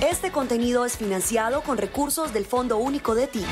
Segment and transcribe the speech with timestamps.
[0.00, 3.44] Este contenido es financiado con recursos del Fondo Único de Ti.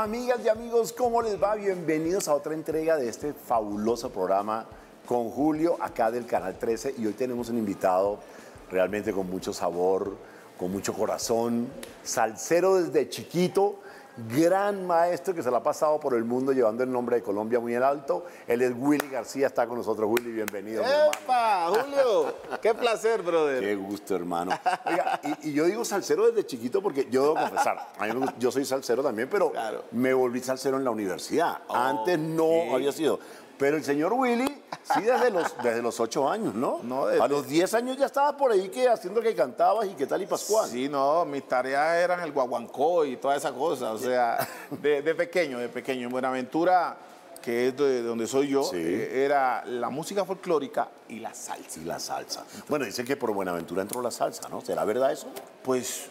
[0.00, 1.56] Amigas y amigos, ¿cómo les va?
[1.56, 4.64] Bienvenidos a otra entrega de este fabuloso programa
[5.04, 6.94] con Julio, acá del Canal 13.
[6.98, 8.20] Y hoy tenemos un invitado
[8.70, 10.16] realmente con mucho sabor,
[10.56, 11.66] con mucho corazón,
[12.04, 13.80] salsero desde chiquito,
[14.26, 17.60] gran maestro que se la ha pasado por el mundo llevando el nombre de Colombia
[17.60, 18.24] muy en alto.
[18.46, 20.08] Él es Willy García, está con nosotros.
[20.10, 20.82] Willy, bienvenido.
[20.82, 20.88] mi.
[20.88, 21.68] ¡Epa!
[21.68, 23.60] Julio, qué placer, brother.
[23.62, 24.52] Qué gusto, hermano.
[24.84, 28.50] Oiga, y, y yo digo salsero desde chiquito porque yo debo confesar, a mí yo
[28.50, 29.84] soy salsero también, pero Claro.
[29.92, 31.58] me volví salsero en la universidad.
[31.68, 33.20] Antes no había sido.
[33.58, 34.46] Pero el señor Willy,
[34.94, 36.78] sí, desde los, desde los ocho años, ¿no?
[36.84, 39.94] No, desde- A los diez años ya estaba por ahí que haciendo que cantabas y
[39.94, 40.68] qué tal y Pascual.
[40.70, 43.92] Sí, no, mis tareas eran el guaguancó y toda esa cosa.
[43.92, 44.38] O sea,
[44.70, 46.06] de, de pequeño, de pequeño.
[46.06, 46.96] En Buenaventura,
[47.42, 48.76] que es de donde soy yo, Sí.
[48.76, 51.80] eh, era la música folclórica y la salsa.
[51.80, 52.44] Y la salsa.
[52.68, 54.60] Bueno, dicen que por Buenaventura entró la salsa, ¿no?
[54.60, 55.26] ¿Será verdad eso?
[55.64, 56.08] Pues,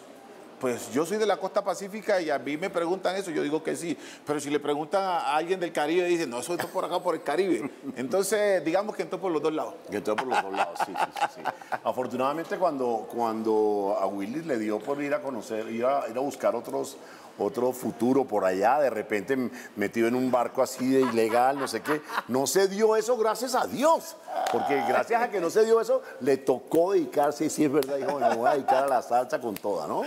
[0.59, 3.61] pues yo soy de la costa pacífica y a mí me preguntan eso, yo digo
[3.61, 3.97] que sí.
[4.25, 7.16] Pero si le preguntan a alguien del Caribe, dicen, no, eso está por acá, por
[7.16, 7.69] el Caribe.
[7.95, 9.75] Entonces, digamos que entró por los dos lados.
[9.89, 11.41] Que entró por los dos lados, sí, sí, sí, sí.
[11.83, 16.22] Afortunadamente cuando, cuando a Willy le dio por ir a conocer, ir a, ir a
[16.22, 16.97] buscar otros,
[17.38, 19.38] otro futuro por allá, de repente
[19.75, 23.56] metido en un barco así de ilegal, no sé qué, no se dio eso gracias
[23.56, 24.16] a Dios.
[24.51, 27.97] Porque gracias a que no se dio eso, le tocó dedicarse, y sí es verdad,
[27.97, 30.03] dijo, me voy a dedicar a la salsa con toda, ¿no?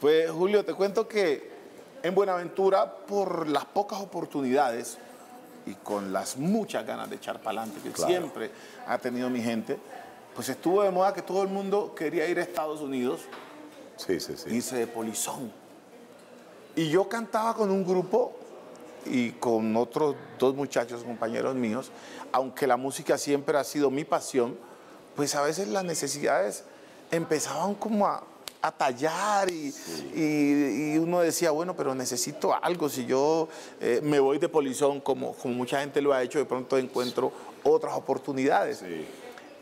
[0.00, 1.50] Pues Julio, te cuento que
[2.02, 4.98] en Buenaventura, por las pocas oportunidades
[5.66, 8.08] y con las muchas ganas de echar para adelante que Claro.
[8.10, 8.50] siempre
[8.86, 9.76] ha tenido mi gente,
[10.34, 13.22] pues estuvo de moda que todo el mundo quería ir a Estados Unidos,
[13.96, 14.54] Sí, sí, sí.
[14.54, 15.52] irse de polizón.
[16.76, 18.32] Y yo cantaba con un grupo
[19.04, 21.90] y con otros dos muchachos, compañeros míos,
[22.30, 24.56] aunque la música siempre ha sido mi pasión,
[25.16, 26.62] pues a veces las necesidades
[27.10, 28.22] empezaban como a,
[28.60, 29.72] a tallar y,
[30.14, 33.48] y- y uno decía, bueno, pero necesito algo, si yo
[33.80, 37.32] eh, me voy de polizón, como, como mucha gente lo ha hecho, de pronto encuentro
[37.62, 38.78] otras oportunidades.
[38.78, 39.06] Sí.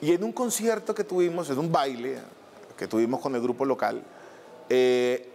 [0.00, 2.18] Y en un concierto que tuvimos, en un baile
[2.76, 4.02] que tuvimos con el grupo local,
[4.68, 5.28] eh,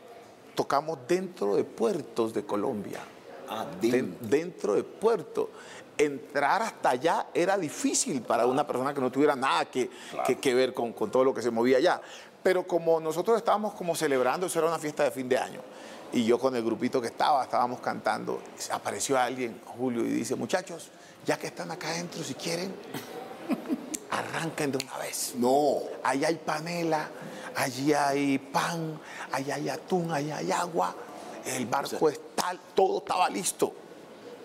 [0.55, 2.99] tocamos dentro de puertos de Colombia.
[3.49, 5.49] Ah, Den- dentro de puerto.
[5.97, 9.89] Entrar hasta allá era difícil para una persona que no tuviera nada que,
[10.25, 12.01] que- que ver con, con todo lo que se movía allá.
[12.43, 15.61] Pero como nosotros estábamos como celebrando, eso era una fiesta de fin de año,
[16.11, 18.41] y yo con el grupito que estaba, estábamos cantando,
[18.71, 20.89] apareció alguien, Julio, y dice, muchachos,
[21.25, 22.73] ya que están acá adentro, si quieren,
[24.09, 25.33] arranquen de una vez.
[25.37, 25.79] No.
[26.03, 27.09] Allá hay panela,
[27.55, 28.99] allí hay pan,
[29.31, 30.95] allá hay atún, allá hay agua,
[31.45, 33.73] el barco está, todo estaba listo.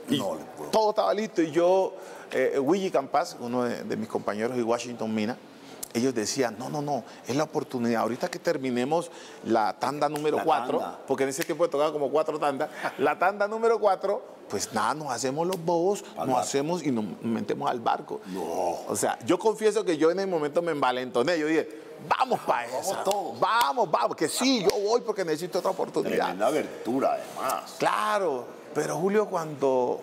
[0.08, 0.38] Y No
[0.70, 1.94] todo estaba listo y yo,
[2.30, 5.36] eh, Willy Campas, uno de, de mis compañeros de Washington Mina,
[5.94, 8.02] ellos decían, no, no, no, es la oportunidad.
[8.02, 9.10] Ahorita que terminemos
[9.44, 10.98] la tanda número La 4, tanda.
[11.06, 15.10] porque en ese tiempo tocaba como cuatro tandas, la tanda número 4, pues nada, nos
[15.10, 16.38] hacemos los bobos, Al nos barco.
[16.38, 18.20] hacemos y nos metemos al barco.
[18.26, 18.42] No.
[18.88, 21.38] O sea, yo confieso que yo en el momento me envalentoné.
[21.38, 21.68] Yo dije,
[22.08, 23.02] vamos para Vamos esa.
[23.02, 23.40] todos.
[23.40, 26.16] Vamos, vamos, que sí, yo voy porque necesito otra oportunidad.
[26.26, 27.74] Tremenda abertura, además.
[27.78, 28.44] Claro,
[28.74, 30.00] pero Julio, cuando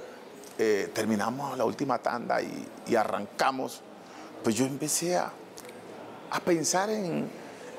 [0.57, 3.79] eh, terminamos la última tanda y, y arrancamos,
[4.43, 5.31] pues yo empecé a,
[6.33, 7.29] a pensar en,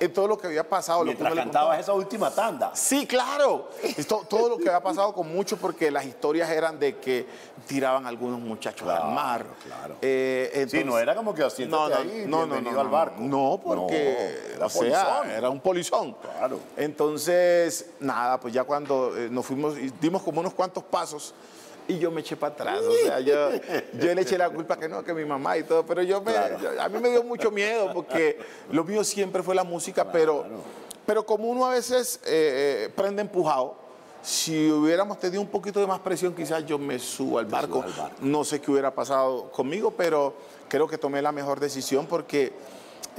[0.00, 1.00] en todo lo que había pasado.
[1.00, 2.70] lo que Mientras uno le cantabas esa última tanda.
[2.74, 3.68] Sí, claro.
[3.82, 7.26] Esto- todo lo que había pasado con mucho, porque las historias eran de que
[7.66, 9.44] tiraban algunos muchachos Claro, al mar.
[9.64, 9.96] claro.
[10.02, 13.16] Eh, Sí, no era como que asiéntate ahí, bienvenido al barco.
[13.20, 15.30] No, porque No, era o sea, polizón.
[15.30, 16.12] era un polizón.
[16.14, 16.60] Claro.
[16.76, 21.34] Entonces, nada, pues ya cuando eh, nos fuimos, y dimos como unos cuantos pasos
[21.88, 22.80] y yo me eché para atrás.
[22.80, 23.50] O sea, yo,
[23.98, 26.32] yo le eché la culpa que no, que mi mamá y todo, pero yo me,
[26.32, 26.58] Claro.
[26.60, 28.38] yo- a mí me dio mucho miedo porque
[28.70, 30.44] lo mío siempre fue la música, pero,
[31.06, 33.76] pero como uno a veces eh, eh, prende empujado,
[34.22, 37.82] si hubiéramos tenido un poquito de más presión, quizás yo me subo al barco.
[37.82, 38.16] subas al barco.
[38.22, 40.32] No sé qué hubiera pasado conmigo, pero
[40.68, 42.52] creo que tomé la mejor decisión porque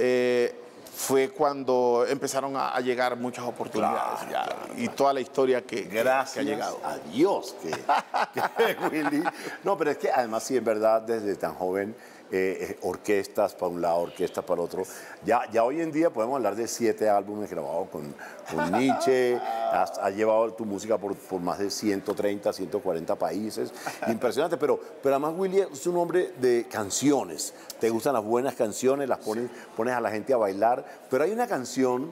[0.00, 0.52] eh,
[0.98, 5.60] fue cuando empezaron a, a llegar muchas oportunidades Claro, ya, claro, y toda la historia
[5.60, 6.80] que, que- Gracias que ha llegado.
[6.82, 7.70] a Dios que,
[8.64, 9.22] que Willy.
[9.62, 11.94] No, pero es que además sí es verdad desde tan joven
[12.32, 14.82] eh, eh, orquestas para un lado, orquestas para otro.
[15.24, 18.12] Ya, ya hoy en día podemos hablar de siete álbumes grabados con,
[18.52, 19.36] con Nietzsche.
[19.36, 23.72] Has, has llevado tu música por, por más de 130, 140 países.
[24.08, 27.54] Impresionante, pero, pero además Willy es un hombre de canciones.
[27.78, 30.84] Te gustan las buenas canciones, las pones, pones a la gente a bailar.
[31.08, 32.10] Pero hay una canción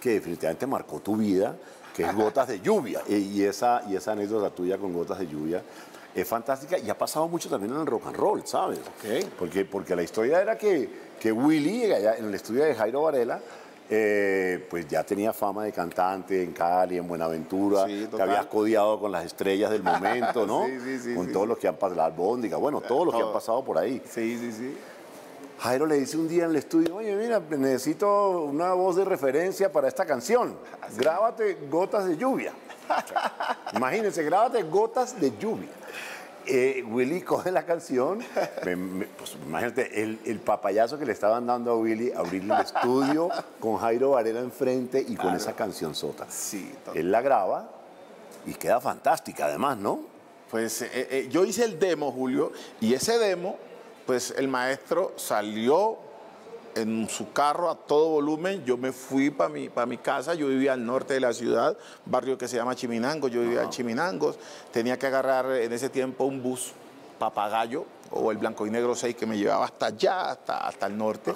[0.00, 1.56] que definitivamente marcó tu vida,
[1.94, 3.02] que es Gotas de Lluvia.
[3.06, 5.62] Y esa, y esa anécdota tuya con Gotas de Lluvia
[6.14, 8.80] es fantástica y ha pasado mucho también en el rock and roll, ¿sabes?
[9.38, 10.88] Porque, porque la historia era que,
[11.20, 13.40] que Willy, allá en el estudio de Jairo Varela,
[13.90, 18.98] eh, pues ya tenía fama de cantante en Cali, en Buenaventura, Sí, que habías codiado
[18.98, 20.66] con las estrellas del momento, ¿no?
[20.66, 21.32] Sí, sí, sí, con sí.
[21.32, 24.00] todos los que han pasado, la albóndiga, bueno, todos los que han pasado por ahí.
[24.08, 24.76] Sí, sí, sí.
[25.62, 29.70] Jairo le dice un día en el estudio, oye, mira, necesito una voz de referencia
[29.70, 30.56] para esta canción.
[30.96, 32.52] Grábate Gotas de Lluvia.
[33.74, 35.68] Imagínense, grábate Gotas de Lluvia.
[36.44, 38.18] Eh, Willy coge la canción,
[38.64, 42.50] me- me- pues, imagínate el, el papayazo que le estaban dando a Willy, abrir el
[42.50, 43.28] estudio
[43.60, 46.26] con Jairo Varela enfrente y con esa canción sota.
[46.28, 46.74] Sí.
[46.94, 47.68] Él la graba
[48.44, 50.00] y queda fantástica además, ¿no?
[50.50, 52.50] Pues eh, eh, yo hice el demo, Julio,
[52.80, 53.56] y ese demo,
[54.06, 55.98] pues el maestro salió
[56.74, 58.64] en su carro a todo volumen.
[58.64, 61.76] Yo me fui para mi, pa' mi casa, yo vivía al norte de la ciudad,
[62.06, 64.38] barrio que se llama Chiminango, yo vivía en Chiminangos.
[64.72, 66.72] Tenía que agarrar en ese tiempo un bus
[67.18, 70.96] papagayo o el blanco y negro 6 que me llevaba hasta allá, hasta, hasta el
[70.96, 71.34] norte.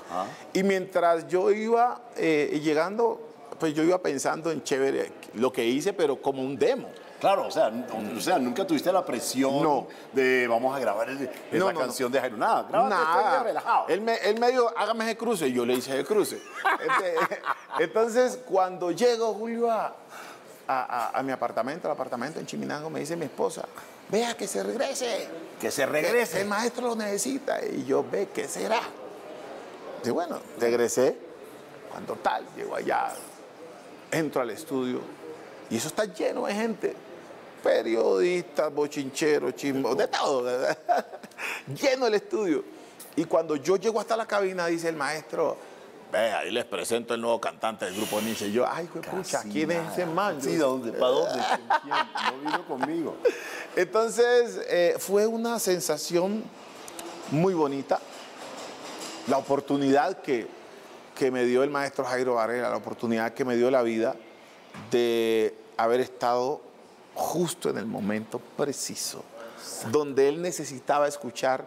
[0.52, 3.20] Y mientras yo iba eh, llegando,
[3.58, 6.88] pues yo iba pensando en chévere lo que hice, pero como un demo.
[7.20, 7.70] Claro, o sea,
[8.16, 9.86] o sea, nunca tuviste la presión No.
[10.12, 12.36] de vamos a grabar el- no, canción de Jairo.
[12.36, 13.86] Nada, día relajado.
[13.88, 15.48] Él me, él me dijo, hágame ese cruce.
[15.48, 16.40] Y yo le hice ese cruce.
[16.80, 17.14] Este,
[17.84, 23.00] Entonces, cuando llego, Julio, a, a- a- a mi apartamento, al apartamento en Chiminango, me
[23.00, 23.64] dice mi esposa,
[24.10, 25.28] vea que se regrese.
[25.60, 26.42] Que se Que regrese.
[26.42, 27.64] el maestro lo necesita.
[27.64, 28.80] Y yo, ve, ¿qué será?
[30.04, 31.16] Y bueno, regresé.
[31.90, 33.08] Cuando tal, llego allá,
[34.10, 35.00] entro al estudio
[35.70, 36.94] y eso está lleno de gente.
[37.62, 40.42] Periodistas, bochincheros, chismos, de todo.
[40.42, 40.78] ¿verdad?
[41.80, 42.64] lleno el estudio.
[43.16, 45.56] Y cuando yo llego hasta la cabina, dice el maestro,
[46.12, 48.48] ve, ahí les presento el nuevo cantante del grupo Nietzsche.
[48.48, 50.40] Y yo, ay, de pucha, ¿quién es ese man?
[50.40, 50.92] Sí, ¿dónde?
[50.92, 51.42] ¿Para dónde?
[51.82, 51.96] Quién?
[51.96, 53.16] No vino conmigo.
[53.74, 56.44] Entonces, eh, fue una sensación
[57.30, 57.98] muy bonita.
[59.28, 60.46] La oportunidad que,
[61.14, 64.14] que me dio el maestro Jairo Varela, la oportunidad que me dio la vida
[64.90, 66.60] de haber estado
[67.16, 69.24] justo en el momento preciso,
[69.90, 71.66] donde él necesitaba escuchar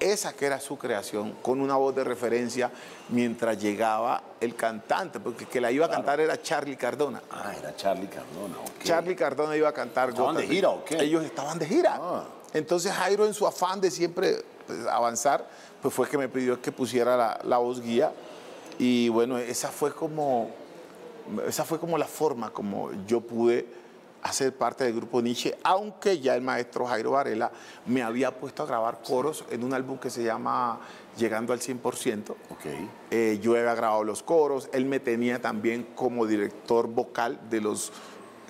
[0.00, 2.70] esa que era su creación, con una voz de referencia
[3.10, 7.22] mientras llegaba el cantante, porque que la iba a cantar era Charlie Cardona.
[7.30, 8.82] Ah, era Charlie Cardona, ok.
[8.82, 11.00] Charlie Cardona iba a cantar ¿Estaban de gira o qué?
[11.00, 11.98] Ellos estaban de gira.
[12.00, 12.24] Ah.
[12.52, 15.46] Entonces Jairo en su afán de siempre pues, avanzar,
[15.80, 18.12] pues fue que me pidió que pusiera la, la voz guía.
[18.78, 20.50] Y bueno, esa fue como
[21.46, 23.66] esa fue como la forma como yo pude
[24.24, 27.52] hacer parte del grupo Nietzsche, aunque ya el maestro Jairo Varela
[27.86, 30.80] me había puesto a grabar coros en un álbum que se llama
[31.18, 32.30] Llegando al 100%.
[32.30, 32.36] Ok.
[33.10, 37.92] Eh, yo había grabado los coros, él me tenía también como director vocal de los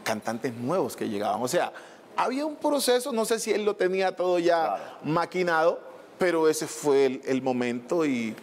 [0.04, 1.42] cantantes nuevos que llegaban.
[1.42, 1.72] O sea,
[2.16, 4.82] había un proceso, no sé si él lo tenía todo ya Claro.
[5.02, 5.80] maquinado,
[6.18, 8.34] pero ese fue el, el momento y,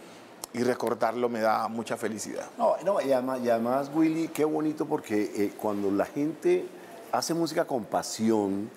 [0.53, 2.49] y recordarlo me da mucha felicidad.
[2.57, 6.65] No, no, y además, y además, Willy, qué bonito porque eh, cuando la gente
[7.11, 8.69] hace música con pasión,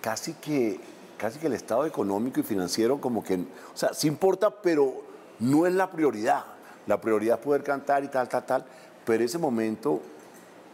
[0.00, 0.80] casi que,
[1.16, 5.02] casi que el estado económico y financiero como que, o sea, sí importa, pero
[5.40, 6.44] no es la prioridad.
[6.86, 8.64] La prioridad es poder cantar y tal, tal, tal,
[9.04, 10.00] pero ese momento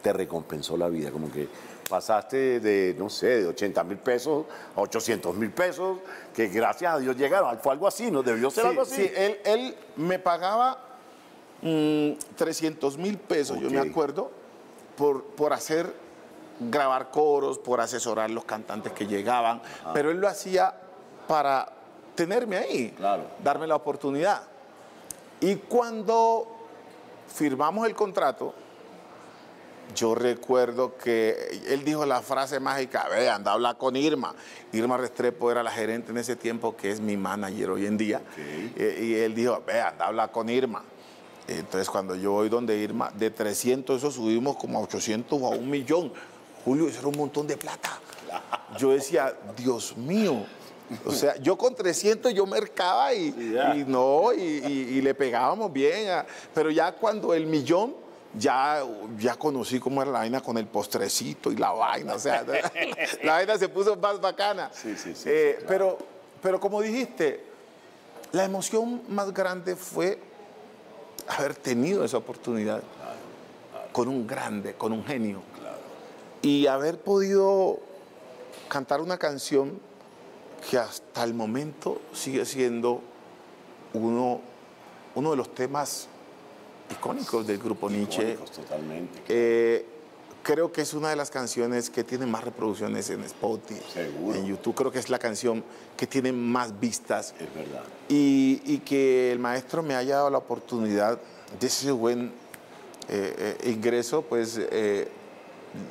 [0.02, 1.48] te recompensó la vida, como que
[1.88, 5.98] pasaste de, no sé, de 80 mil pesos a 800 mil pesos,
[6.34, 7.58] que gracias a Dios llegaron.
[7.58, 8.22] Fue algo así, ¿no?
[8.22, 8.94] Debió ser Sí, algo así.
[8.94, 10.78] sí, él, él me pagaba
[11.62, 14.30] mm, 300 mil pesos, yo me acuerdo,
[14.96, 15.92] por, por hacer,
[16.60, 19.60] grabar coros, por asesorar los cantantes que llegaban,
[19.92, 20.74] pero él lo hacía
[21.26, 21.68] para
[22.14, 23.24] tenerme ahí, Claro.
[23.42, 24.42] darme la oportunidad.
[25.40, 26.46] Y cuando
[27.34, 28.54] firmamos el contrato,
[29.94, 34.34] yo recuerdo que él dijo la frase mágica, ve, anda a hablar con Irma.
[34.72, 38.22] Irma Restrepo era la gerente en ese tiempo, que es mi manager hoy en día.
[38.38, 40.82] Eh, y él dijo, ve, anda a hablar con Irma.
[41.46, 45.50] Entonces cuando yo voy donde Irma, de 300 eso subimos como a 800 o a
[45.50, 46.12] un millón.
[46.64, 47.98] Julio, eso era un montón de plata.
[48.78, 50.44] Yo decía, Dios mío,
[51.06, 56.10] O sea, yo con 300 yo mercaba y, no, y, y- y le pegábamos bien.
[56.10, 57.94] a- pero ya cuando el millón,
[58.38, 58.84] ya,
[59.18, 62.14] ya conocí cómo era la vaina con el postrecito y la vaina.
[62.14, 62.44] O sea,
[63.24, 64.70] la vaina se puso más bacana.
[64.74, 65.66] Sí, sí, sí, Eh, claro.
[65.68, 65.98] pero,
[66.42, 67.42] pero como dijiste,
[68.32, 70.18] la emoción más grande fue
[71.28, 72.82] haber tenido esa oportunidad
[73.92, 75.40] con un grande, con un genio.
[76.44, 77.78] Y haber podido
[78.68, 79.78] cantar una canción
[80.70, 83.00] que hasta el momento sigue siendo
[83.94, 84.40] uno,
[85.14, 86.08] uno de los temas
[86.90, 88.32] icónicos del grupo Nietzsche.
[88.32, 89.22] Icónicos, totalmente.
[89.28, 89.86] Eh,
[90.42, 94.34] creo que es una de las canciones que tiene más reproducciones en Spotify, Seguro.
[94.38, 94.74] en YouTube.
[94.74, 95.64] Creo que es la canción
[95.96, 97.84] que tiene más vistas Es verdad.
[98.08, 101.18] y, y que el maestro me haya dado la oportunidad
[101.58, 102.32] de ese buen
[103.08, 104.58] eh, eh, ingreso, pues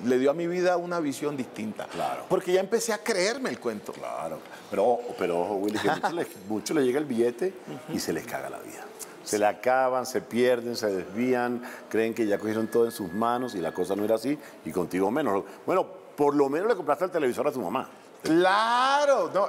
[0.06, 1.88] le dio a mi vida una visión distinta.
[1.88, 2.26] Claro.
[2.30, 3.94] Porque ya empecé a creerme el cuento.
[3.94, 4.40] Claro.
[4.70, 7.54] Pero, pero ojo, Willy, que muchos les, muchos les llega el billete
[7.90, 8.86] y se les caga la vida.
[9.24, 13.56] Se le acaban, se pierden, se desvían, creen que ya cogieron todo en sus manos
[13.56, 15.46] y la cosa no era así, y contigo menos.
[15.66, 17.90] Bueno, por lo menos le compraste el televisor a tu mamá.
[18.22, 19.48] Claro, no,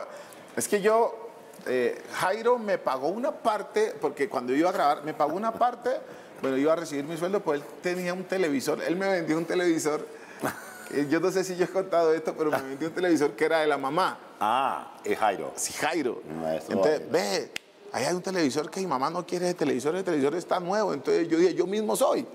[0.57, 1.29] es que yo,
[1.67, 5.53] eh, Jairo me pagó una parte, porque cuando yo iba a grabar, me pagó una
[5.53, 5.91] parte,
[6.41, 9.45] bueno, iba a recibir mi sueldo, pues él tenía un televisor, él me vendió un
[9.45, 10.07] televisor,
[11.11, 13.61] yo no sé si yo he contado esto, pero me vendió un televisor que era
[13.61, 15.53] de la mamá, Ah, es Jairo.
[15.57, 16.23] sí, Jairo.
[16.43, 17.13] Maestro Entonces, Jairo.
[17.13, 17.51] ve,
[17.93, 20.93] ahí hay un televisor que mi mamá no quiere ese televisor, el televisor está nuevo,
[20.93, 22.27] entonces yo dije, yo mismo soy.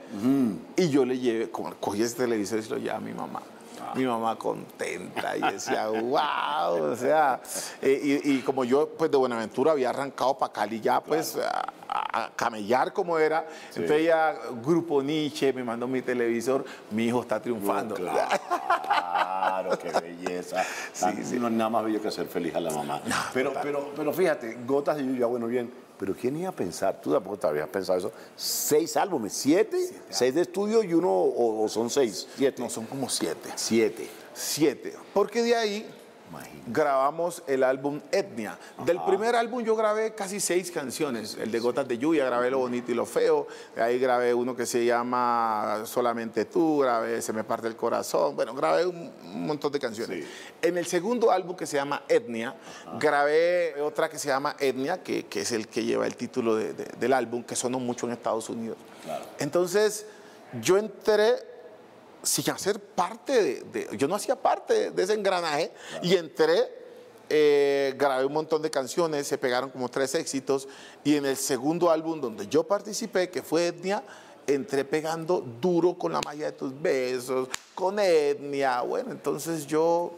[0.75, 3.41] Y yo le llevé, cogí ese televisor y se lo llevé a mi mamá.
[3.89, 3.93] Ah.
[3.95, 7.39] Mi mamá contenta y decía, wow, o sea,
[7.81, 11.59] eh, y, y como yo pues de Buenaventura había arrancado para Cali ya pues a,
[11.87, 17.21] a- a camellar como era, entonces ya Grupo Nietzsche me mandó mi televisor, mi hijo
[17.21, 17.95] está triunfando.
[17.95, 20.63] Claro, qué belleza.
[20.93, 21.39] Sí, sí.
[21.39, 23.01] No hay nada más bello que hacer feliz a la mamá.
[23.33, 25.71] pero, pero, pero fíjate, gotas de lluvia, bueno, bien.
[25.99, 27.01] Pero ¿quién iba a pensar?
[27.01, 28.11] Tú tampoco te habías pensado eso.
[28.37, 29.77] Seis álbumes, siete,
[30.09, 32.61] seis de estudio y uno, o, o son seis, siete.
[32.61, 33.49] No, son como siete.
[33.55, 34.07] Siete.
[34.33, 34.93] Siete.
[35.13, 35.85] Porque de ahí
[36.29, 36.59] Imagínate.
[36.67, 38.57] grabamos el álbum Etnia.
[38.85, 41.35] Del primer álbum yo grabé casi seis canciones.
[41.41, 43.47] El de Gotas de Lluvia, grabé Lo Bonito y Lo Feo.
[43.75, 48.35] Ahí grabé uno que se llama Solamente Tú, grabé Se Me Parte el Corazón.
[48.35, 49.11] Bueno, grabé un,
[49.47, 50.23] montón de canciones.
[50.25, 50.31] Sí.
[50.61, 52.55] En el segundo álbum que se llama Etnia,
[52.99, 56.73] grabé otra que se llama Etnia, que, que es el que lleva el título de-
[56.73, 58.77] de- del álbum, que sonó mucho en Estados Unidos.
[59.03, 59.25] Claro.
[59.39, 60.05] Entonces,
[60.61, 61.35] yo entré
[62.23, 65.71] sin hacer parte de, de- yo no hacía parte de, de ese engranaje
[66.01, 66.77] y entré,
[67.29, 70.67] eh, grabé un montón de canciones, se pegaron como tres éxitos
[71.03, 74.03] y en el segundo álbum donde yo participé, que fue Etnia,
[74.47, 80.11] entré pegando duro con la magia de tus besos, con Etnia, bueno, entonces yo,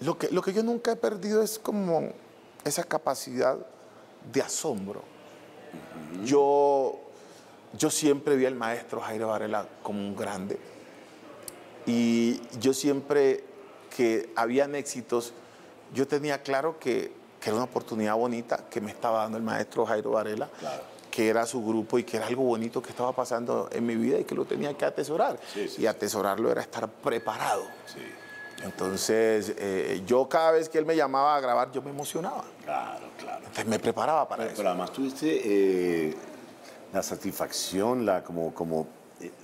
[0.00, 2.10] lo que, lo que yo nunca he perdido es como
[2.64, 3.58] esa capacidad
[4.32, 5.02] de asombro.
[6.24, 6.98] Yo,
[7.78, 10.58] yo siempre vi al maestro Jairo Varela como un grande.
[11.86, 13.44] Y yo siempre
[13.96, 15.32] que habían éxitos,
[15.94, 19.84] yo tenía claro que, que era una oportunidad bonita que me estaba dando el maestro
[19.86, 20.82] Jairo Varela, Claro.
[21.10, 24.18] que era su grupo y que era algo bonito que estaba pasando en mi vida
[24.18, 25.38] y que lo tenía que atesorar.
[25.52, 27.64] Sí, sí, y atesorarlo era estar preparado.
[27.86, 28.00] Sí.
[28.62, 32.44] Entonces, eh, yo cada vez que él me llamaba a grabar, yo me emocionaba.
[32.62, 33.38] Claro, claro.
[33.38, 34.56] Entonces me preparaba para Pero, eso.
[34.58, 35.40] pero además tuviste
[36.10, 36.14] eh,
[36.92, 38.86] la satisfacción, la, como, como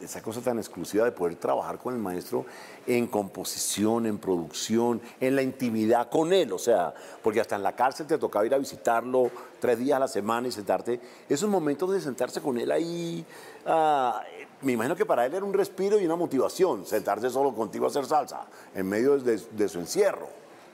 [0.03, 2.47] esa cosa tan exclusiva de poder trabajar con el maestro
[2.87, 6.53] en composición, en producción, en la intimidad con él.
[6.53, 9.31] O sea, porque hasta en la cárcel te tocaba ir a visitarlo
[9.61, 11.01] tres días a la semana y sentarte.
[11.29, 13.25] Esos momentos de sentarse con él ahí,
[13.67, 14.23] ah,
[14.63, 17.89] me imagino que para él era un respiro y una motivación, sentarse solo contigo a
[17.89, 20.29] hacer salsa, en medio de, de su encierro.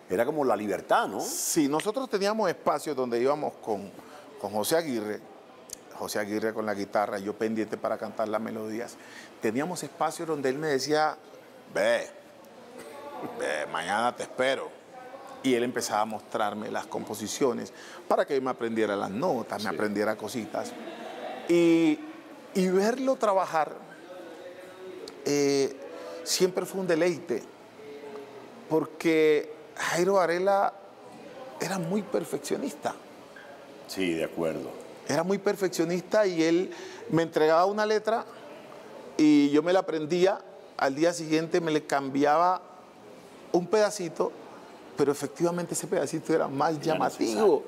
[0.09, 1.21] Era como la libertad, ¿no?
[1.21, 3.91] Sí, nosotros teníamos espacios donde íbamos con,
[4.41, 5.21] con José Aguirre,
[6.03, 8.97] José Aguirre con la guitarra, yo pendiente para cantar las melodías.
[9.41, 11.17] Teníamos espacios donde él me decía,
[11.73, 12.09] ve,
[13.39, 14.69] ve, mañana te espero.
[15.45, 17.73] Y él empezaba a mostrarme las composiciones
[18.09, 20.73] para que yo me aprendiera las notas, me aprendiera cositas.
[21.49, 22.01] Y,
[22.55, 23.73] y verlo trabajar
[25.25, 25.77] eh,
[26.25, 27.43] siempre fue un deleite,
[28.69, 30.73] porque Jairo Varela
[31.61, 32.93] era muy perfeccionista.
[33.87, 34.82] Sí, de acuerdo.
[35.09, 36.71] Era muy perfeccionista y él
[37.11, 38.25] me entregaba una letra
[39.17, 40.41] y yo me la aprendía.
[40.77, 42.63] Al día siguiente me le cambiaba
[43.53, 44.33] un pedacito,
[44.97, 47.63] pero efectivamente ese pedacito era más llamativo.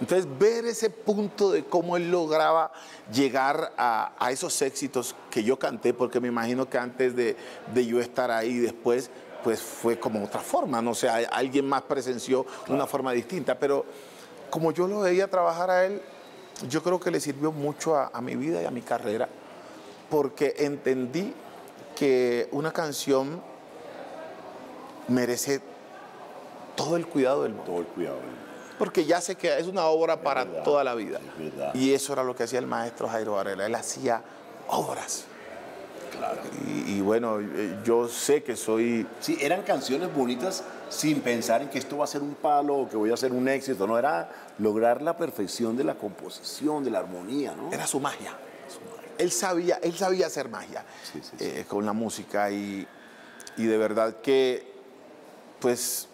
[0.00, 2.70] Entonces, ver ese punto de cómo él lograba
[3.12, 7.36] llegar a, a esos éxitos que yo canté, porque me imagino que antes de,
[7.74, 9.10] de yo estar ahí después,
[9.42, 13.84] pues fue como otra forma, no sé, a- alguien más presenció una forma distinta, pero
[14.50, 16.02] como yo lo veía trabajar a él,
[16.68, 19.28] yo creo que le sirvió mucho a, a mi vida y a mi carrera,
[20.10, 21.34] porque entendí
[21.94, 23.40] que una canción
[25.08, 25.60] merece
[26.76, 27.70] todo el cuidado del mundo.
[27.70, 28.18] Todo el cuidado.
[28.78, 31.18] Porque ya sé que es una obra para verdad, toda la vida.
[31.74, 31.80] es.
[31.80, 33.66] Y eso era lo que hacía el maestro Jairo Varela.
[33.66, 34.22] Él hacía
[34.68, 35.24] obras.
[36.16, 36.40] Claro.
[36.66, 39.06] Y, y bueno, eh, yo sé que soy...
[39.20, 42.88] Sí, eran canciones bonitas sin pensar en que esto va a ser un palo o
[42.88, 43.86] que voy a ser un éxito.
[43.86, 47.72] No, era lograr la perfección de la composición, de la armonía, ¿no?
[47.72, 48.36] Era su magia.
[49.18, 51.44] Él sabía, él sabía hacer magia Sí, sí, sí.
[51.44, 52.86] eh, con la música y,
[53.56, 54.70] y de verdad que,
[55.58, 56.06] pues,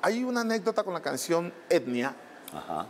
[0.00, 2.14] hay una anécdota con la canción Etnia,
[2.52, 2.86] Ajá.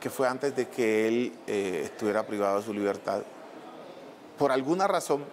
[0.00, 3.22] que fue antes de que él eh, estuviera privado de su libertad.
[4.38, 5.24] Por alguna razón,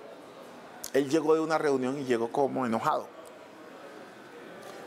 [0.93, 3.07] él llegó de una reunión y llegó como enojado.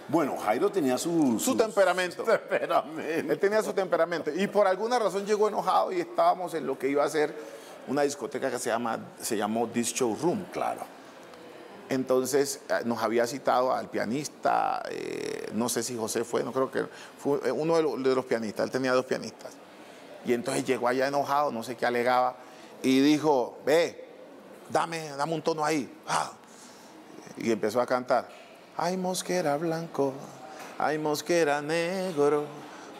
[0.08, 1.38] Bueno, Jairo tenía su...
[1.40, 2.22] Su temperamento.
[2.22, 3.02] temperamento.
[3.02, 4.30] Él tenía su temperamento.
[4.34, 7.34] Y por alguna razón llegó enojado y estábamos en lo que iba a ser
[7.88, 10.44] una discoteca que se, llama, se llamó This Show Room.
[10.52, 10.82] Claro.
[11.88, 16.70] Entonces eh, nos había citado al pianista, eh, no sé si José fue, no creo
[16.70, 16.84] que
[17.18, 19.52] fue eh, uno de los, de los pianistas, él tenía dos pianistas.
[20.24, 22.36] Y entonces llegó allá enojado, no sé qué alegaba,
[22.82, 24.04] y dijo, ve,
[24.68, 25.92] dame, dame un tono ahí.
[26.08, 26.32] Ah.
[27.36, 28.28] Y empezó a cantar,
[28.76, 30.12] ay mosquera blanco,
[30.78, 32.44] ay mosquera negro,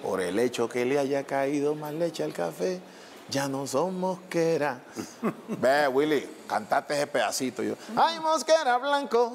[0.02, 2.80] por el hecho que le haya caído más leche al café,
[3.28, 4.78] ya no son mosquera.
[5.48, 7.62] Ve, Willy, cantaste ese pedacito.
[7.62, 9.32] Yo, ay, mosquera blanco.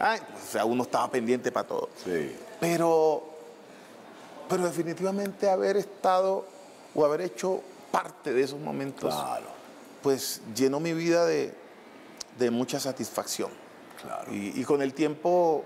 [0.00, 1.88] Ay, o sea, uno estaba pendiente para todo.
[2.04, 2.36] Sí.
[2.60, 3.24] Pero,
[4.48, 6.46] pero definitivamente haber estado
[6.94, 7.60] o haber hecho
[7.90, 9.46] parte de esos momentos, Claro.
[10.02, 11.52] pues llenó mi vida de,
[12.38, 13.50] de mucha satisfacción.
[14.08, 14.32] Claro.
[14.32, 15.64] Y, y con el tiempo,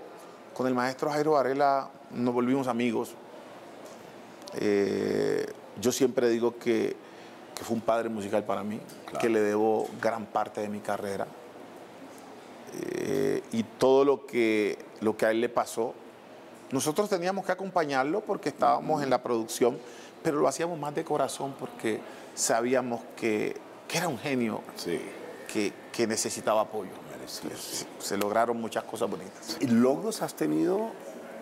[0.53, 3.13] con el maestro Jairo Varela, nos volvimos amigos.
[4.55, 5.45] Eh,
[5.81, 6.95] yo siempre digo que,
[7.55, 9.19] que fue un padre musical para mí, Claro.
[9.19, 11.25] que le debo gran parte de mi carrera.
[12.81, 15.93] Eh, y todo lo que, lo que a él le pasó,
[16.71, 19.77] nosotros teníamos que acompañarlo porque estábamos en la producción,
[20.23, 21.99] pero lo hacíamos más de corazón porque
[22.35, 23.55] sabíamos que,
[23.87, 24.99] que era un genio Sí.
[25.51, 26.89] que, que necesitaba apoyo.
[27.27, 29.57] Se, se lograron muchas cosas bonitas.
[29.59, 30.91] ¿Y logros has tenido?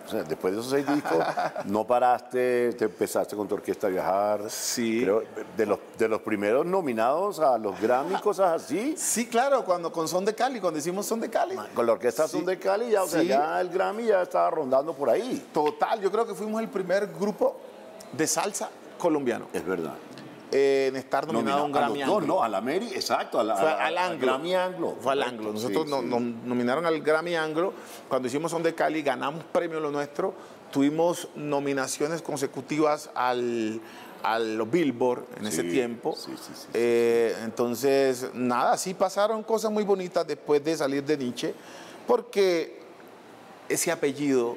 [0.04, 1.18] O sea, después de esos seis discos,
[1.66, 4.50] no paraste, te empezaste con tu orquesta a viajar.
[4.50, 5.02] Sí.
[5.02, 5.22] Creo,
[5.56, 8.94] de, los, de los primeros nominados a los Grammy, cosas así.
[8.98, 11.54] Sí, claro, cuando con Son de Cali, cuando hicimos Son de Cali.
[11.72, 12.36] Con la orquesta Sí.
[12.38, 13.28] Son de Cali, ya, o sea, Sí.
[13.28, 15.46] ya el Grammy ya estaba rondando por ahí.
[15.54, 17.56] Total, yo creo que fuimos el primer grupo
[18.12, 19.94] de salsa colombiano Es verdad.
[20.52, 22.34] Eh, en estar nominado a un Grammy los dos, Anglo.
[22.36, 24.18] no, a la Mary, exacto, a la- Fue a al Anglo.
[24.26, 24.96] Grammy Anglo.
[25.00, 25.52] Fue al Anglo.
[25.52, 25.90] Nosotros sí.
[25.90, 27.72] nos, nos nominaron al Grammy Anglo.
[28.08, 30.34] Cuando hicimos Son de Cali, ganamos premio lo nuestro.
[30.70, 33.80] Tuvimos nominaciones consecutivas al,
[34.22, 36.14] a los Billboard en ese tiempo.
[36.16, 41.16] sí, sí, sí, Eh, entonces, nada, sí pasaron cosas muy bonitas después de salir de
[41.16, 41.54] Nietzsche,
[42.06, 42.80] porque
[43.68, 44.56] ese apellido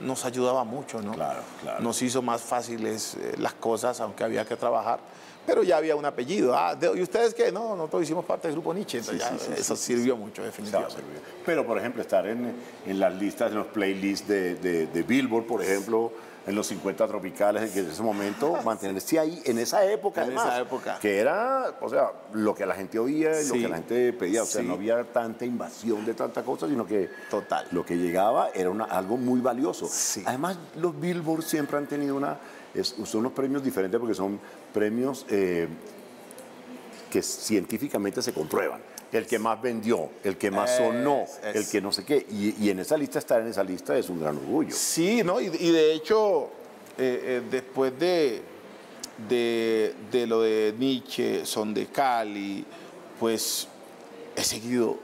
[0.00, 1.12] nos ayudaba mucho, ¿no?
[1.12, 1.80] Claro, claro.
[1.82, 5.00] Nos hizo más fáciles eh, las cosas, aunque había que trabajar.
[5.48, 6.54] Pero ya había un apellido.
[6.54, 7.50] Ah, ¿y ustedes qué?
[7.50, 8.98] No, nosotros hicimos parte del grupo Nietzsche.
[8.98, 11.00] Entonces Sí, ya sí, sí, eso sí, sirvió mucho, definitivamente.
[11.46, 12.52] Pero, por ejemplo, estar en,
[12.86, 16.12] en las listas, en los playlists de, de- de Billboard, por ejemplo,
[16.46, 20.46] en los 50 tropicales, que en ese momento, mantenerse ahí, en esa época, En además,
[20.48, 20.98] esa época.
[21.00, 24.42] que era, o sea, lo que la gente oía, y lo que la gente pedía,
[24.42, 24.66] o sea, Sí.
[24.68, 27.66] no había tanta invasión de tanta cosa, sino que Total.
[27.70, 29.88] lo que llegaba era una- algo muy valioso.
[29.90, 30.22] Sí.
[30.26, 32.36] Además, los Billboard siempre han tenido una,
[32.74, 34.38] es- son unos premios diferentes porque son
[34.72, 35.68] premios eh,
[37.10, 38.80] que científicamente se comprueban.
[39.10, 42.26] El que más vendió, el que más sonó, es- el que no sé qué.
[42.30, 44.70] Y, y en esa lista, estar en esa lista es un gran orgullo.
[44.74, 45.40] Sí, ¿no?
[45.40, 46.50] Y, y de hecho,
[46.98, 48.42] eh, eh, después de,
[49.30, 52.64] de, de lo de Nietzsche, Son de Cali,
[53.18, 53.66] pues
[54.36, 54.98] he seguido,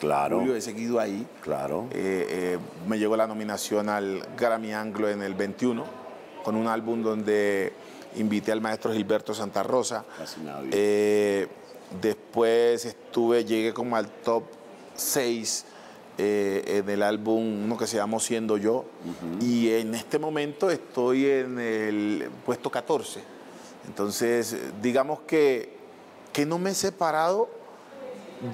[0.00, 1.24] Claro, Julio, he seguido ahí.
[1.40, 1.86] claro.
[1.92, 5.84] Eh, me llegó la nominación al Grammy Anglo en el 21,
[6.42, 7.72] con un álbum donde
[8.16, 10.04] invité al maestro Gilberto Santa Rosa.
[10.16, 10.70] Casi nadie.
[10.72, 11.48] Eh,
[12.00, 14.44] después estuve, llegué como al top
[14.94, 15.66] 6
[16.16, 18.84] en el álbum, uno que se llamó Siendo Yo,
[19.40, 23.20] y en este momento estoy en el puesto 14.
[23.88, 25.76] Entonces, digamos que,
[26.32, 27.48] que no me he separado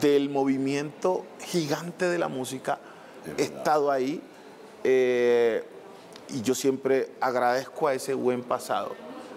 [0.01, 2.79] del movimiento gigante de la música.
[3.37, 4.23] He estado ahí
[4.85, 5.64] eh,
[6.29, 8.92] y yo siempre agradezco a ese buen pasado,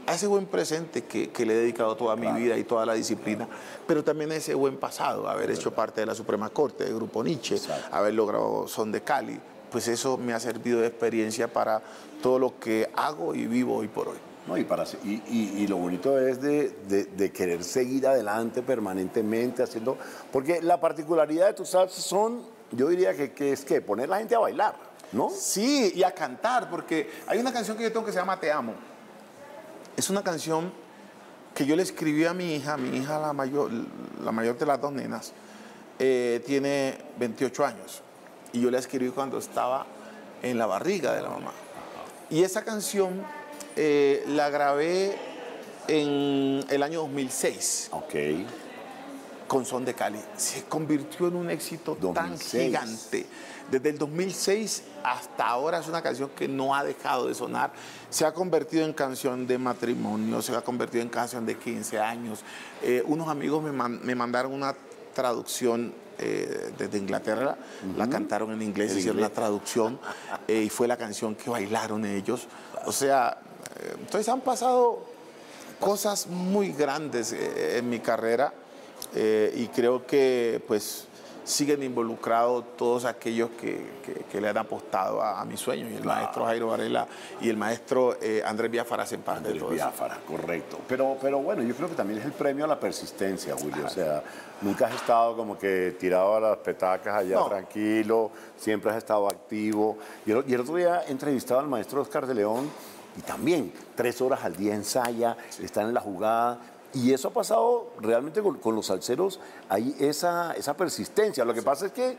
[0.06, 2.94] a ese buen presente que, que le he dedicado toda mi vida y toda la
[2.94, 3.48] disciplina,
[3.88, 7.24] pero también a ese buen pasado, haber hecho parte de la Suprema Corte, del Grupo
[7.24, 7.96] Nietzsche, Exacto.
[7.96, 9.40] haber logrado Son de Cali,
[9.72, 11.82] pues eso me ha servido de experiencia para
[12.22, 14.18] todo lo que hago y vivo hoy por hoy.
[14.46, 18.62] No, y, para, y, y- y lo bonito es de, de- de querer seguir adelante
[18.62, 19.98] permanentemente haciendo,
[20.34, 24.18] porque la particularidad de tus salsas son, yo diría que, que es que poner la
[24.18, 24.76] gente a bailar,
[25.14, 25.30] ¿no?
[25.30, 28.52] Sí, y a cantar, porque hay una canción que yo tengo que se llama Te
[28.52, 28.74] Amo.
[29.98, 30.72] Es una canción
[31.56, 33.70] que yo le escribí a mi hija, mi hija la mayor,
[34.24, 35.34] la mayor de las dos nenas,
[36.00, 38.02] eh, tiene 28 años.
[38.52, 39.86] Y yo la escribí cuando estaba
[40.42, 41.52] en la barriga de la mamá.
[42.30, 43.22] Y esa canción
[43.76, 45.16] eh, la grabé
[45.88, 48.14] en el año 2006 Ok.
[49.48, 50.20] con Son de Cali.
[50.38, 52.64] Se convirtió en un éxito tan 2006.
[52.66, 53.26] gigante.
[53.74, 57.72] Desde el 2006 hasta ahora es una canción que no ha dejado de sonar.
[58.12, 62.42] Se ha convertido en canción de matrimonio, se ha convertido en canción de 15 años.
[62.84, 64.76] Eh, unos amigos me, man- me mandaron una
[65.16, 67.58] traducción eh, desde Inglaterra,
[67.98, 69.32] la cantaron en inglés, En hicieron inglés.
[69.32, 70.00] la traducción
[70.48, 72.46] eh, y fue la canción que bailaron ellos.
[72.86, 73.40] O sea,
[74.00, 75.04] entonces han pasado
[75.80, 78.54] cosas muy grandes en mi carrera
[79.16, 81.08] y creo que pues
[81.44, 85.96] siguen involucrados todos aquellos que, que- que le han apostado a, a mis sueños y
[85.96, 87.08] el maestro Jairo Varela
[87.42, 89.76] y el maestro eh, Andrés Biafara hacen parte de todo eso.
[89.76, 90.80] Biafara, correcto.
[90.88, 93.86] Pero, pero bueno, yo creo que también es el premio a la persistencia, Julio.
[93.86, 94.24] O sea,
[94.62, 97.48] nunca has estado como que tirado a las petacas allá No.
[97.48, 99.98] tranquilo, siempre has estado activo.
[100.26, 102.70] Y el, y el otro día entrevistaba al maestro Oscar de León
[103.18, 106.60] y también tres horas al día ensaya, están en la jugada.
[106.94, 111.44] Y eso ha pasado realmente con, con los salseros, hay esa, esa persistencia.
[111.44, 112.18] Lo que pasa es que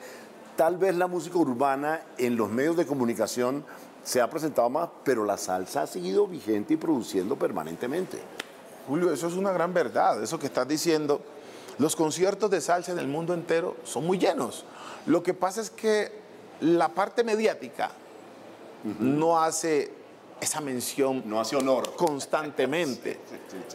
[0.57, 3.65] tal vez la música urbana en los medios de comunicación
[4.03, 8.21] se ha presentado más, pero la salsa ha seguido vigente y produciendo permanentemente.
[8.87, 11.21] Julio, eso es una gran verdad, eso que estás diciendo.
[11.79, 14.65] Los conciertos de salsa en el mundo entero son muy llenos.
[15.07, 16.13] Lo que pasa es que
[16.61, 17.91] la parte mediática
[19.01, 19.91] no hace
[20.41, 21.95] esa mención No hace honor.
[21.97, 23.19] constantemente.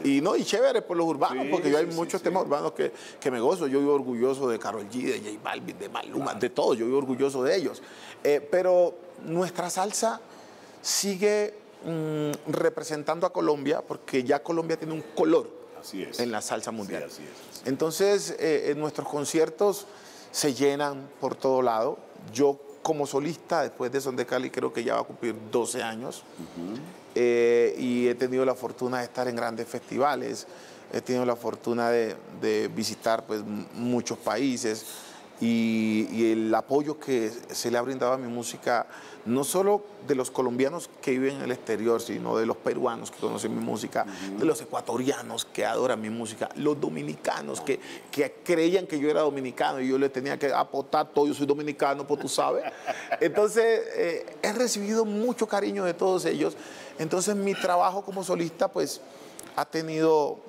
[0.03, 3.31] Y no, y chévere por los urbanos, porque yo hay muchos temas urbanos que, que
[3.31, 3.67] me gozo.
[3.67, 6.73] Yo vivo orgulloso de Karol G, de J Balvin, de Maluma, de todo.
[6.73, 7.81] Yo vivo orgulloso de ellos.
[8.23, 8.93] Eh, pero
[9.25, 10.19] nuestra salsa
[10.81, 11.53] sigue
[11.85, 16.19] mm, representando a Colombia, porque ya Colombia tiene un color Así es.
[16.19, 17.03] en la salsa mundial.
[17.07, 19.87] así es, Entonces, eh, en nuestros conciertos
[20.31, 21.97] se llenan por todo lado.
[22.33, 25.83] Yo como solista, después de Son de Cali, creo que ya va a cumplir 12
[25.83, 26.23] años.
[27.15, 30.47] Eh, y he tenido la fortuna de estar en grandes festivales,
[30.93, 33.41] he tenido la fortuna de, de visitar pues,
[33.73, 34.85] muchos países
[35.41, 38.87] y, y el apoyo que se le ha brindado a mi música,
[39.25, 43.19] no solo de los colombianos que viven en el exterior, sino de los peruanos que
[43.19, 44.05] conocen mi música,
[44.37, 47.79] de los ecuatorianos que adoran mi música, los dominicanos que,
[48.11, 51.45] que creían que yo era dominicano y yo le tenía que aportar todo, yo soy
[51.45, 52.63] dominicano, pues tú sabes.
[53.19, 56.55] Entonces, eh, he recibido mucho cariño de todos ellos.
[56.97, 59.01] Entonces, mi trabajo como solista, pues,
[59.55, 60.39] ha tenido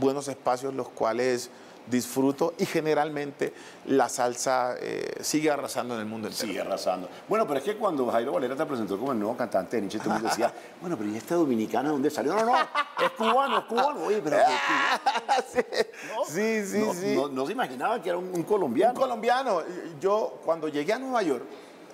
[0.00, 1.50] buenos espacios los cuales
[1.86, 3.52] disfruto y generalmente
[3.86, 6.46] la salsa eh, sigue arrasando en el mundo entero.
[6.48, 7.08] Sigue arrasando.
[7.28, 9.98] Bueno, pero es que cuando Jairo Valera te presentó como el nuevo cantante de Nietzsche,
[10.00, 12.34] tú me decías, bueno, pero ¿y dominicano de dónde salió?
[12.34, 14.00] No, no, es cubano, es cubano.
[14.04, 14.36] Oye, pero
[15.54, 16.24] ¿qué cubano?
[16.26, 17.14] sí, sí, no, sí.
[17.14, 18.92] No, no se imaginaba que era un, un colombiano.
[18.94, 19.62] Un colombiano.
[20.00, 21.44] Yo cuando llegué a Nueva York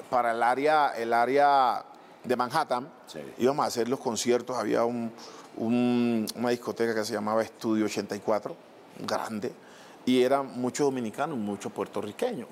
[0.09, 1.85] para el área, el área
[2.25, 3.19] de Manhattan, Sí.
[3.39, 4.57] íbamos a hacer los conciertos.
[4.57, 5.13] Había un-
[5.57, 8.55] un- una discoteca que se llamaba Estudio 84,
[9.01, 9.53] grande,
[10.07, 12.49] y eran muchos dominicanos, muchos puertorriqueños.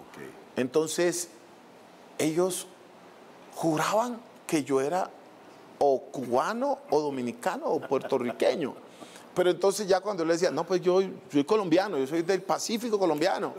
[0.57, 1.31] Entonces,
[2.19, 2.67] ellos
[3.55, 5.11] juraban que yo era
[5.79, 8.75] o cubano o dominicano o puertorriqueño.
[9.35, 12.43] Pero entonces ya cuando yo les decía, no, pues yo soy colombiano, yo soy del
[12.43, 13.55] Pacífico colombiano.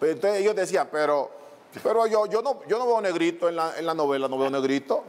[0.00, 1.30] Pero entonces ellos decían, pero,
[1.82, 4.48] pero yo, yo, no, yo no veo negrito en la, en la novela, no veo
[4.48, 5.04] negrito.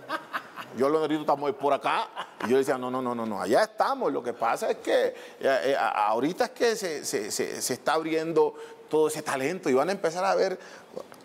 [0.80, 2.08] Yo los negritos estamos por acá.
[2.46, 4.12] Y yo decía, no, no, no, no, no, allá estamos.
[4.14, 7.94] Lo que pasa es que eh, eh, ahorita es que se, se- se- se está
[7.94, 8.56] abriendo
[8.90, 10.58] todo ese talento y van a empezar a ver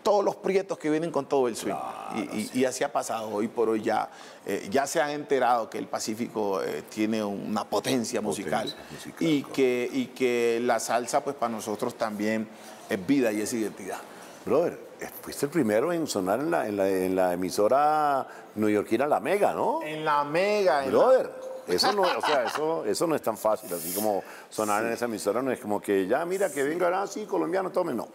[0.03, 1.73] todos los prietos que vienen con todo el swing.
[2.15, 3.31] y, y- y así ha pasado.
[3.31, 4.11] Hoy por hoy ya,
[4.45, 9.43] eh, ya se han enterado que el Pacífico eh, tiene una potencia musical, musical, y,
[9.45, 12.49] que, y que la salsa, pues para nosotros también
[12.91, 13.99] es vida y es identidad.
[14.45, 19.07] Brother, eh, fuiste el primero en sonar en la, en la, en la emisora neoyorquina
[19.07, 19.83] La Mega, ¿no?
[19.83, 21.31] En la mega, la- Brother,
[21.67, 25.07] eso no, o sea, eso, eso no es tan fácil, así como sonar en esa
[25.07, 28.07] emisora, no es como que ya, mira, que venga, ah, sí, colombiano, tome, no.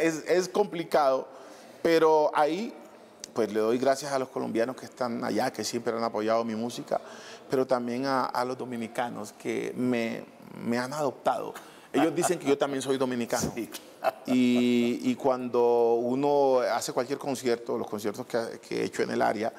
[0.00, 1.28] es, es complicado,
[1.82, 2.74] pero ahí
[3.32, 6.56] pues le doy gracias a los colombianos que están allá, que siempre han apoyado mi
[6.56, 7.00] música,
[7.48, 10.24] pero también a, a los dominicanos que me,
[10.66, 11.54] me han adoptado.
[11.92, 13.52] Ellos dicen que yo también soy dominicano.
[14.26, 19.22] Y, y cuando uno hace cualquier concierto, los conciertos que, que he hecho en el
[19.22, 19.52] área,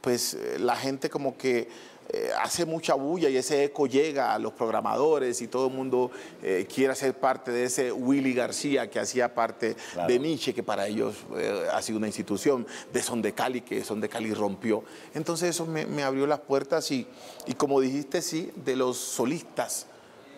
[0.00, 1.68] pues eh, la gente como que
[2.10, 6.10] eh, hace mucha bulla y ese eco llega a los programadores y todo el mundo
[6.42, 9.74] eh, quiere ser parte de ese Willy García que hacía parte
[10.06, 13.82] de Nietzsche, que para ellos eh, ha sido una institución, de Son de Cali, que
[13.84, 14.84] Son de Cali rompió.
[15.14, 17.06] Entonces eso me, me abrió las puertas y,
[17.46, 19.86] y como dijiste, sí, de los solistas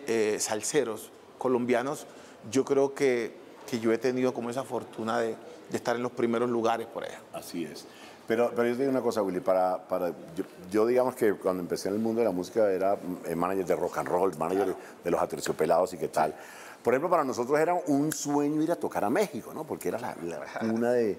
[0.07, 2.07] eh, salseros colombianos,
[2.49, 3.33] yo creo que,
[3.67, 5.35] que yo he tenido como esa fortuna de,
[5.69, 7.19] de estar en los primeros lugares por allá.
[7.33, 7.85] Así es.
[8.27, 11.61] Pero, pero yo te digo una cosa, Willy, para, para, yo, yo digamos que cuando
[11.61, 14.67] empecé en el mundo de la música era eh, manager de rock and roll, manager
[14.67, 16.35] de, de los aterciopelados y qué tal.
[16.83, 19.63] Por ejemplo, para nosotros era un sueño ir a tocar a México, ¿no?
[19.63, 21.17] Porque era la, la cuna de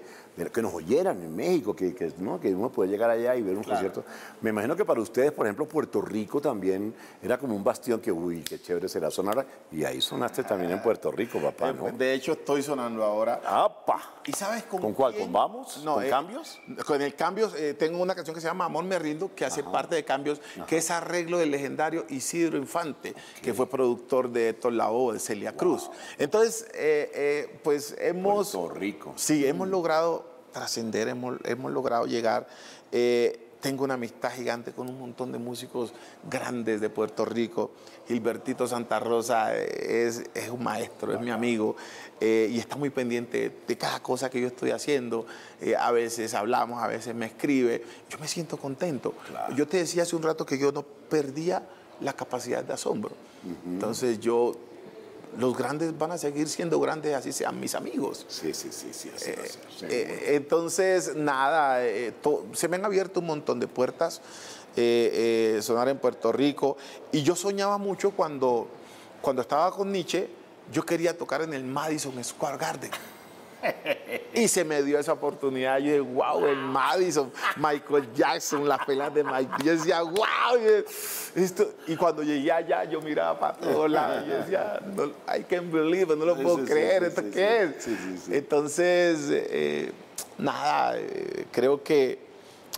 [0.51, 2.39] que nos oyeran en México, que, que, ¿no?
[2.39, 4.05] que uno puede llegar allá y ver un concierto.
[4.41, 8.11] Me imagino que para ustedes, por ejemplo, Puerto Rico también era como un bastión que,
[8.11, 9.45] uy, qué chévere será sonar.
[9.71, 11.91] Y ahí sonaste también en Puerto Rico, papá, ¿no?
[11.91, 13.41] De hecho, estoy sonando ahora.
[13.45, 14.21] ¡Apa!
[14.25, 15.13] ¿Y sabes con, ¿Con cuál?
[15.13, 15.25] quién?
[15.25, 15.83] ¿Con Vamos?
[15.83, 16.59] No, ¿Con eh, Cambios?
[16.85, 19.63] Con el Cambios, eh, tengo una canción que se llama Amor me rindo, que hace
[19.63, 24.73] parte de Cambios, que es arreglo del legendario Isidro Infante, que fue productor de Héctor
[24.73, 25.89] Lavoe, de Celia Cruz.
[26.17, 28.51] Entonces, eh, pues hemos...
[28.51, 29.13] Puerto Rico.
[29.15, 30.28] Sí, hemos logrado
[30.59, 32.45] trascender, hemos, hemos logrado llegar.
[32.91, 35.93] Eh, tengo una amistad gigante con un montón de músicos
[36.29, 37.71] grandes de Puerto Rico.
[38.07, 41.75] Gilbertito Santa Rosa eh, es, es un maestro, es mi amigo
[42.19, 45.25] eh, y está muy pendiente de cada cosa que yo estoy haciendo.
[45.61, 47.83] Eh, a veces hablamos, a veces me escribe.
[48.09, 49.13] Yo me siento contento.
[49.55, 51.67] Yo te decía hace un rato que yo no perdía
[52.01, 53.11] la capacidad de asombro.
[53.65, 54.53] Entonces yo
[55.37, 58.25] los grandes van a seguir siendo grandes, así sean mis amigos.
[58.27, 59.09] Sí, sí, sí, sí.
[59.15, 59.43] así seguro.
[59.93, 64.21] Eh, entonces, nada, eh, to- se me han abierto un montón de puertas,
[64.75, 66.77] eh, eh, sonar en Puerto Rico,
[67.11, 68.67] y yo soñaba mucho cuando,
[69.21, 70.29] cuando estaba con Nietzsche,
[70.71, 72.91] yo quería tocar en el Madison Square Garden.
[74.33, 75.77] Y se me dio esa oportunidad.
[75.79, 79.63] Yo dije, wow, el Madison, Michael Jackson, las pelas de Michael.
[79.63, 80.15] Yo decía, wow.
[81.35, 84.25] Y, esto- y cuando llegué allá, yo miraba para todos lados.
[84.27, 87.01] Yo decía, no, I can't believe no lo puedo sí, creer.
[87.03, 88.29] sí, ¿Esto sí, qué es?
[88.29, 89.91] Entonces, eh,
[90.37, 92.19] nada, eh, creo que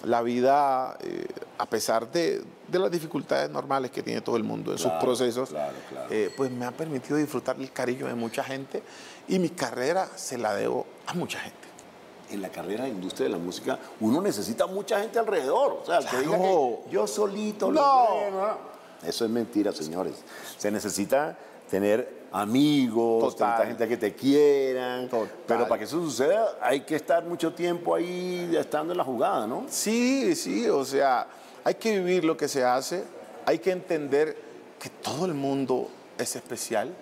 [0.04, 1.26] la vida, eh,
[1.60, 5.06] a pesar de, de las dificultades normales que tiene todo el mundo en sus Claro,
[5.06, 6.08] procesos, claro, claro.
[6.10, 8.82] eh, pues me ha permitido disfrutar el cariño de mucha gente
[9.27, 11.57] y mi carrera se la debo a mucha gente.
[12.31, 15.79] en la carrera de industria de la música, uno necesita mucha gente alrededor.
[15.84, 16.79] O sea, el que diga Claro.
[16.86, 18.71] que yo solito No.
[19.05, 20.13] Eso es mentira, señores.
[20.57, 21.38] Se necesita
[21.69, 25.10] tener amigos, tanta gente que te quieran.
[25.10, 25.29] Total.
[25.45, 29.45] Pero para que eso suceda, hay que estar mucho tiempo ahí estando en la jugada,
[29.45, 29.65] ¿no?
[29.67, 31.27] Sí, sí, o sea,
[31.65, 33.03] hay que vivir lo que se hace,
[33.45, 34.38] hay que entender
[34.79, 36.93] que todo el mundo es especial,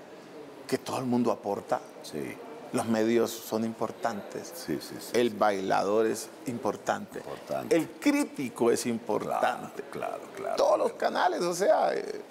[0.69, 2.36] que todo el mundo aporta, Sí,
[2.71, 4.53] los medios son importantes.
[4.55, 4.95] sí, sí.
[4.99, 5.10] sí.
[5.19, 7.17] El bailador es importante.
[7.19, 7.75] Importante.
[7.75, 9.84] El crítico es importante.
[9.91, 10.55] Claro, claro.
[10.55, 12.21] Todos los canales, o sea, eh,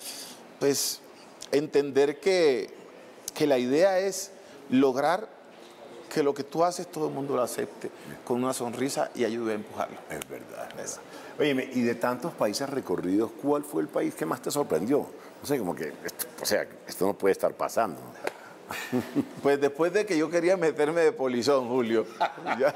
[0.61, 1.01] pues
[1.51, 2.71] entender que,
[3.35, 4.31] que la idea es
[4.71, 5.29] lograr
[6.09, 7.91] que lo que tú haces todo el mundo lo acepte
[8.25, 9.99] con una sonrisa y ayude a empujarlo.
[10.09, 10.69] Es verdad.
[10.71, 10.99] es verdad.
[11.39, 15.07] Óyeme, y de tantos países recorridos, ¿cuál fue el país que más te sorprendió?
[15.41, 18.01] No sé, como que, esto- o sea, esto no puede estar pasando.
[18.93, 19.03] ¿No?
[19.43, 22.07] Pues después de que yo quería meterme de polizón, Julio.
[22.59, 22.75] ya-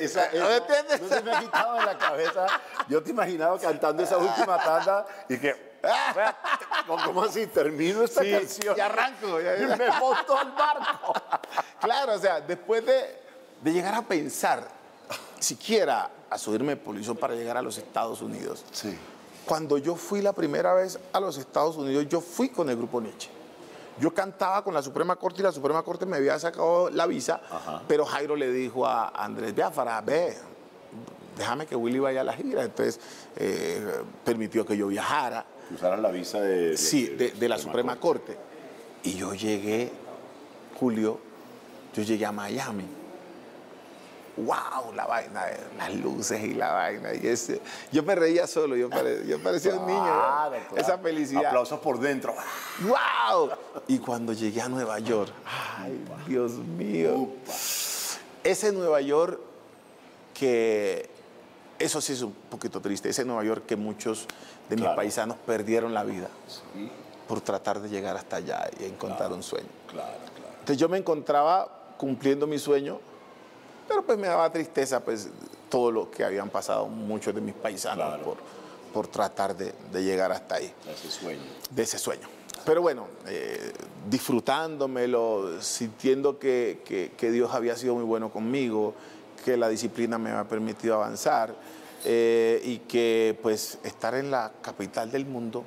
[0.00, 1.00] Esa- ¿No eso entiendes?
[1.02, 2.46] No se me ha quitado de la cabeza.
[2.88, 5.70] Yo te imaginaba cantando esa última tanda y que.
[6.86, 7.46] ¿Cómo así?
[7.46, 8.76] Termino esta Sí, canción.
[8.76, 11.14] ya arranco, ya- y me montó al barco.
[11.80, 13.18] Claro, o sea, después de,
[13.62, 14.68] de llegar a pensar
[15.38, 18.96] siquiera a subirme de polizón para llegar a los Estados Unidos, Sí.
[19.46, 23.00] Cuando yo fui la primera vez a los Estados Unidos, yo fui con el grupo
[23.00, 23.30] Nietzsche.
[24.00, 27.40] Yo cantaba con la Suprema Corte y la Suprema Corte me había sacado la visa,
[27.86, 30.36] pero Jairo le dijo a Andrés Biafara, ve,
[31.36, 32.64] déjame que Willy vaya a la gira.
[32.64, 32.98] Entonces
[33.36, 36.76] eh, permitió que yo viajara, Usaron la visa de.
[36.76, 38.36] sí, de, de la Suprema Corte.
[39.04, 39.92] Y yo llegué,
[40.78, 41.18] Julio,
[41.94, 42.86] yo llegué a Miami.
[44.44, 44.92] ¡Wow!
[44.94, 47.14] La vaina, eh, las luces y la vaina.
[47.14, 47.60] Y ese,
[47.92, 50.02] yo me reía solo, yo, pare- yo parecía un niño.
[50.02, 50.56] Claro.
[50.76, 51.46] Esa felicidad.
[51.46, 52.34] Aplausos por dentro.
[52.80, 53.50] ¡Wow!
[53.88, 55.32] Y cuando llegué a Nueva York,
[55.78, 57.28] ¡ay, Dios mío!
[58.42, 59.38] Ese Nueva York
[60.34, 61.08] que,
[61.78, 64.26] eso sí es un poquito triste, ese Nueva York que muchos
[64.68, 66.28] de mis paisanos perdieron la vida
[67.28, 69.68] por tratar de llegar hasta allá y encontrar un sueño.
[69.88, 70.50] Claro, claro.
[70.60, 72.98] Entonces yo me encontraba cumpliendo mi sueño
[73.90, 75.28] Pero pues me daba tristeza pues
[75.68, 78.22] todo lo que habían pasado muchos de mis paisanos Claro.
[78.22, 78.36] por,
[78.94, 81.42] por tratar de, de llegar hasta ahí, Ese sueño.
[81.70, 82.28] de ese sueño.
[82.64, 83.72] Pero bueno, eh,
[84.08, 88.94] disfrutándomelo, sintiendo que, que- que Dios había sido muy bueno conmigo,
[89.44, 91.54] que la disciplina me había permitido avanzar
[92.04, 95.64] eh, y que pues estar en la capital del mundo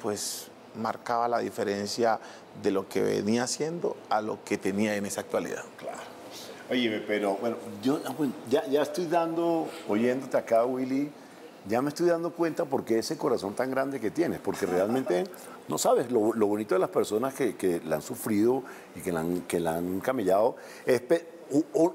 [0.00, 2.18] pues marcaba la diferencia
[2.62, 5.64] de lo que venía haciendo a lo que tenía en esa actualidad.
[5.78, 5.98] Claro.
[6.70, 8.14] Oye, pero bueno, yo ah,
[8.48, 11.10] ya, ya estoy dando, oyéndote acá, Willy,
[11.68, 15.24] ya me estoy dando cuenta por qué ese corazón tan grande que tienes, porque realmente,
[15.68, 18.62] no sabes, lo, lo bonito de las personas que, que la han sufrido
[18.96, 21.02] y que la han, que la han camellado, es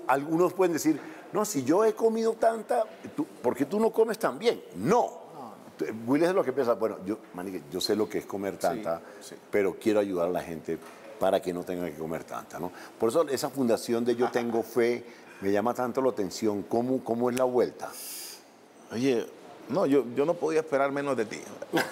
[0.07, 0.99] algunos pueden decir,
[1.33, 2.83] no, si yo he comido tanta,
[3.15, 4.61] tú- ¿por qué tú no comes tan bien?
[4.75, 5.25] No.
[6.07, 8.99] Willy es lo que piensa, bueno, yo, manique, yo sé lo que es comer tanta,
[9.21, 9.35] sí.
[9.51, 10.77] pero quiero ayudar a la gente
[11.19, 12.71] para que no tengan que comer tanta, ¿no?
[12.99, 15.03] Por eso esa fundación de Yo Tengo Fe
[15.41, 17.89] me llama tanto la atención, ¿cómo, cómo es la vuelta?
[18.91, 19.27] Oye,
[19.69, 21.39] no, yo, yo no podía esperar menos de ti.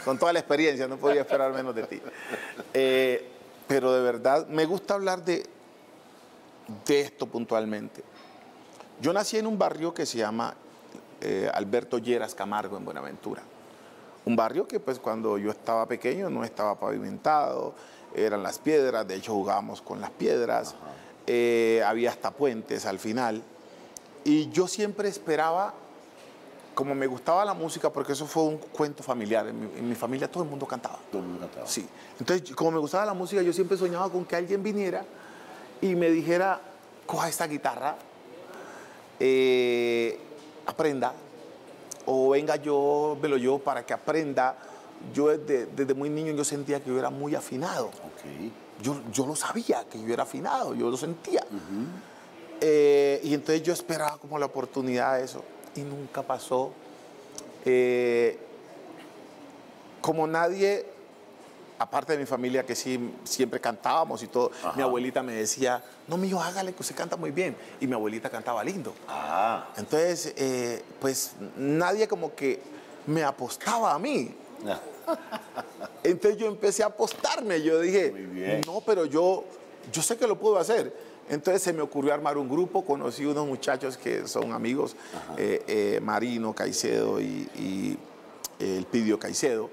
[0.03, 2.01] Con toda la experiencia, no podía esperar menos de ti.
[2.73, 3.29] Eh,
[3.67, 5.45] pero de verdad, me gusta hablar de,
[6.85, 8.03] de esto puntualmente.
[9.01, 10.55] Yo nací en un barrio que se llama
[11.21, 13.41] eh, Alberto Lleras Camargo, en Buenaventura.
[14.25, 17.75] Un barrio que pues cuando yo estaba pequeño no estaba pavimentado,
[18.15, 20.75] eran las piedras, de hecho jugábamos con las piedras,
[21.27, 23.43] eh, había hasta puentes al final.
[24.23, 25.73] Y yo siempre esperaba
[26.75, 29.95] como me gustaba la música, porque eso fue un cuento familiar, en mi, en mi
[29.95, 30.99] familia todo el mundo cantaba.
[31.09, 31.65] Todo el mundo cantaba.
[31.65, 31.87] Sí.
[32.19, 35.05] Entonces, como me gustaba la música, yo siempre soñaba con que alguien viniera
[35.81, 36.59] y me dijera,
[37.05, 37.95] coja esta guitarra,
[39.19, 40.19] eh,
[40.65, 41.13] aprenda,
[42.05, 44.57] o venga yo, velo yo, para que aprenda.
[45.13, 47.91] Yo desde, desde muy niño yo sentía que yo era muy afinado.
[48.81, 51.45] Yo, yo lo sabía, que yo era afinado, yo lo sentía.
[52.61, 55.43] Eh, y entonces yo esperaba como la oportunidad de eso
[55.75, 56.71] y nunca pasó.
[57.65, 58.37] Eh,
[60.01, 60.85] como nadie,
[61.79, 66.17] aparte de mi familia que sí, siempre cantábamos y todo, mi abuelita me decía, no,
[66.17, 67.55] mijo, hágale que usted canta muy bien.
[67.79, 68.93] Y mi abuelita cantaba lindo.
[69.07, 72.61] Ah, Entonces, eh, pues nadie como que
[73.07, 74.35] me apostaba a mí.
[76.03, 77.61] Entonces yo empecé a apostarme.
[77.61, 79.43] Yo dije, no, pero yo,
[79.91, 80.93] yo sé que lo puedo hacer.
[81.29, 82.85] Entonces se me ocurrió armar un grupo.
[82.85, 84.95] Conocí unos muchachos que son amigos,
[85.37, 87.97] eh, eh, Marino Caicedo y, y
[88.59, 89.69] el Pidio Caicedo.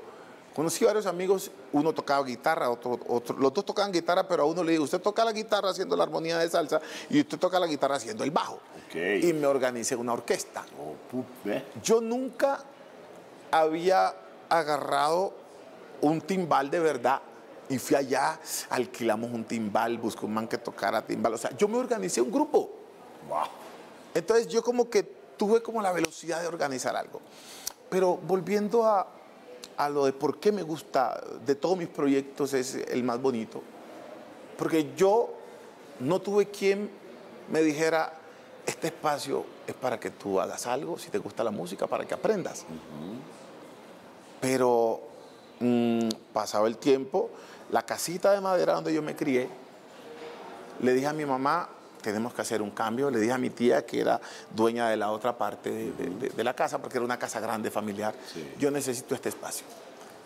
[0.54, 4.62] Conocí varios amigos, uno tocaba guitarra, otro, otro, los dos tocaban guitarra, pero a uno
[4.62, 7.66] le digo, usted toca la guitarra haciendo la armonía de salsa y usted toca la
[7.66, 8.58] guitarra haciendo el bajo.
[8.94, 10.62] Y me organicé una orquesta.
[10.78, 11.24] oh.
[11.82, 12.62] Yo nunca
[13.50, 14.14] había
[14.58, 15.32] agarrado
[16.00, 17.20] un timbal de verdad
[17.68, 18.38] y fui allá,
[18.70, 21.34] alquilamos un timbal, busqué un man que tocara timbal.
[21.34, 22.70] O sea, yo me organicé un grupo.
[23.28, 23.46] Wow.
[24.14, 27.20] Entonces yo como que tuve como la velocidad de organizar algo.
[27.88, 29.06] Pero volviendo a,
[29.76, 33.62] a lo de por qué me gusta, de todos mis proyectos es el más bonito.
[34.58, 35.30] Porque yo
[36.00, 36.90] no tuve quien
[37.50, 38.12] me dijera,
[38.66, 42.14] este espacio es para que tú hagas algo, si te gusta la música, para que
[42.14, 42.64] aprendas.
[44.42, 45.00] Pero
[45.60, 47.30] mm, pasado el tiempo,
[47.70, 49.48] la casita de madera donde yo me crié,
[50.80, 51.68] le dije a mi mamá,
[52.02, 53.08] tenemos que hacer un cambio.
[53.10, 54.20] Le dije a mi tía, que era
[54.54, 57.38] dueña de la otra parte de, de- de- de la casa, porque era una casa
[57.40, 58.46] grande, familiar, Sí.
[58.58, 59.64] yo necesito este espacio.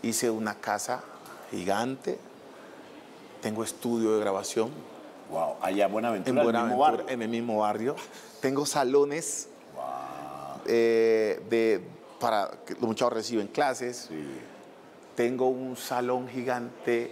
[0.02, 1.02] Hice una casa
[1.50, 2.18] gigante,
[3.42, 4.70] tengo estudio de grabación
[5.30, 5.56] Wow.
[5.60, 6.44] Allá en Buenaventura, en el mismo
[6.76, 7.08] Buenaventura, barrio.
[7.14, 7.96] en el mismo barrio.
[8.40, 9.48] Tengo salones
[10.66, 11.80] eh, de,
[12.18, 14.06] para que los muchachos reciben clases.
[14.08, 14.40] Sí.
[15.14, 17.10] Tengo un salón gigante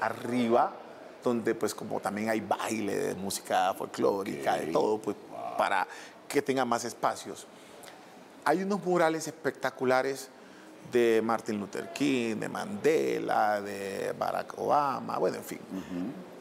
[0.00, 0.72] arriba,
[1.22, 5.16] donde pues como también hay baile de música folclórica, de todo, pues
[5.56, 5.86] para
[6.28, 7.46] que tenga más espacios.
[8.44, 10.28] Hay unos murales espectaculares
[10.92, 15.58] de Martin Luther King, de Mandela, de Barack Obama, bueno, en fin.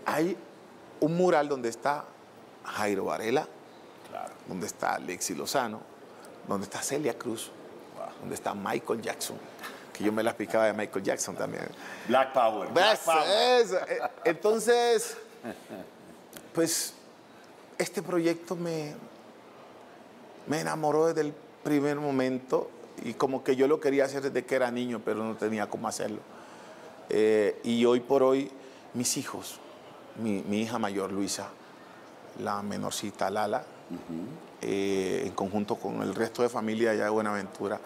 [0.05, 0.37] Hay
[0.99, 2.05] un mural donde está
[2.63, 3.47] Jairo Varela,
[4.09, 4.33] Claro.
[4.47, 5.81] donde está Alexi Lozano,
[6.47, 7.51] donde está Celia Cruz,
[8.19, 9.37] donde está Michael Jackson,
[9.93, 11.65] que yo me la picaba de Michael Jackson también.
[12.07, 12.69] Black Power.
[12.71, 13.27] Black Eso, Power.
[13.61, 13.77] eso.
[13.87, 15.17] Eh, Entonces,
[16.53, 16.93] pues
[17.77, 18.93] este proyecto me,
[20.47, 22.69] me enamoró desde el primer momento
[23.03, 25.87] y como que yo lo quería hacer desde que era niño, pero no tenía cómo
[25.87, 26.19] hacerlo.
[27.09, 28.49] Eh, y hoy por hoy,
[28.93, 29.59] mis hijos,
[30.21, 31.49] mi, mi hija mayor Luisa,
[32.41, 33.63] la menorcita Lala,
[34.61, 37.79] eh, en conjunto con el resto de familia allá de Buenaventura,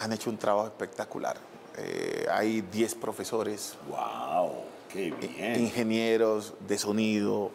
[0.00, 1.36] han hecho un trabajo espectacular.
[1.78, 4.52] Eh, hay 10 profesores, Wow.
[4.88, 5.60] Qué bien.
[5.60, 7.50] ingenieros de sonido,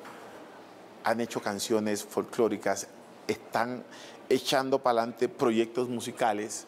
[1.04, 2.88] han hecho canciones folclóricas
[3.28, 3.84] están
[4.30, 6.68] echando para adelante proyectos musicales.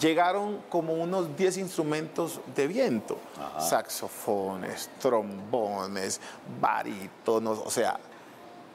[0.00, 3.18] Llegaron como unos 10 instrumentos de viento,
[3.60, 6.20] saxofones, trombones,
[6.60, 7.98] barítonos, o sea,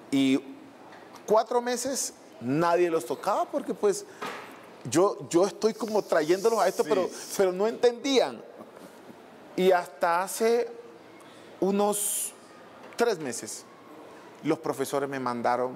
[0.09, 0.39] y
[1.25, 4.05] cuatro meses nadie los tocaba porque pues
[4.89, 8.41] yo, yo estoy como trayéndolos a esto, pero, pero no entendían.
[9.55, 10.69] Y hasta hace
[11.59, 12.31] unos
[12.95, 13.65] tres meses,
[14.43, 15.73] los profesores me mandaron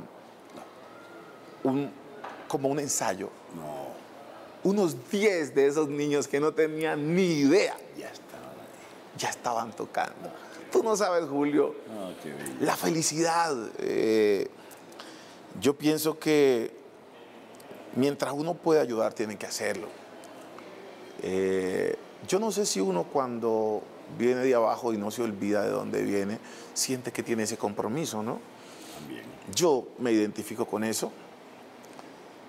[1.63, 1.91] un,
[2.47, 3.29] como un ensayo.
[4.63, 7.77] Unos 10 de esos niños que no tenían ni idea.
[7.97, 9.17] Ya estaban ahí.
[9.17, 10.31] Ya estaban tocando.
[10.71, 11.75] Tú no sabes, Julio,
[12.59, 13.55] la felicidad.
[13.79, 14.49] eh,
[15.61, 16.71] yo pienso que
[17.95, 19.87] mientras uno puede ayudar, tiene que hacerlo.
[21.21, 21.95] Eh,
[22.27, 23.81] yo no sé si uno cuando
[24.17, 26.39] viene de abajo y no se olvida de dónde viene,
[26.73, 28.39] siente que tiene ese compromiso, ¿no?
[28.99, 29.23] También.
[29.53, 31.11] Yo me identifico con eso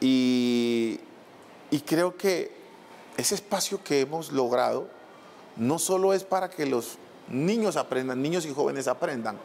[0.01, 1.01] y,
[1.71, 2.53] y creo que
[3.17, 4.89] ese espacio que hemos logrado
[5.57, 9.39] no solo es para que los niños aprendan, niños y jóvenes aprendan,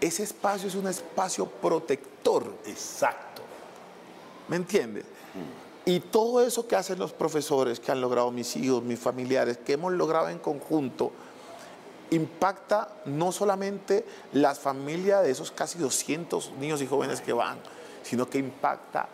[0.00, 3.42] ese espacio es un espacio protector, Exacto.
[4.48, 5.04] ¿me entiendes?
[5.84, 9.74] Y todo eso que hacen los profesores, que han logrado mis hijos, mis familiares, que
[9.74, 11.12] hemos logrado en conjunto,
[12.10, 17.58] impacta no solamente las familias de esos casi 200 niños y jóvenes que van,
[18.02, 19.08] sino que impacta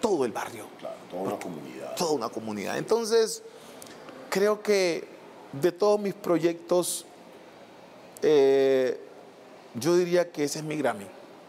[0.00, 1.94] todo el barrio, Claro, toda una comunidad.
[1.96, 2.76] toda una comunidad.
[2.78, 3.42] Entonces,
[4.28, 5.08] creo que
[5.52, 7.06] de todos mis proyectos,
[8.22, 9.00] eh,
[9.74, 11.06] yo diría que ese es mi Grammy.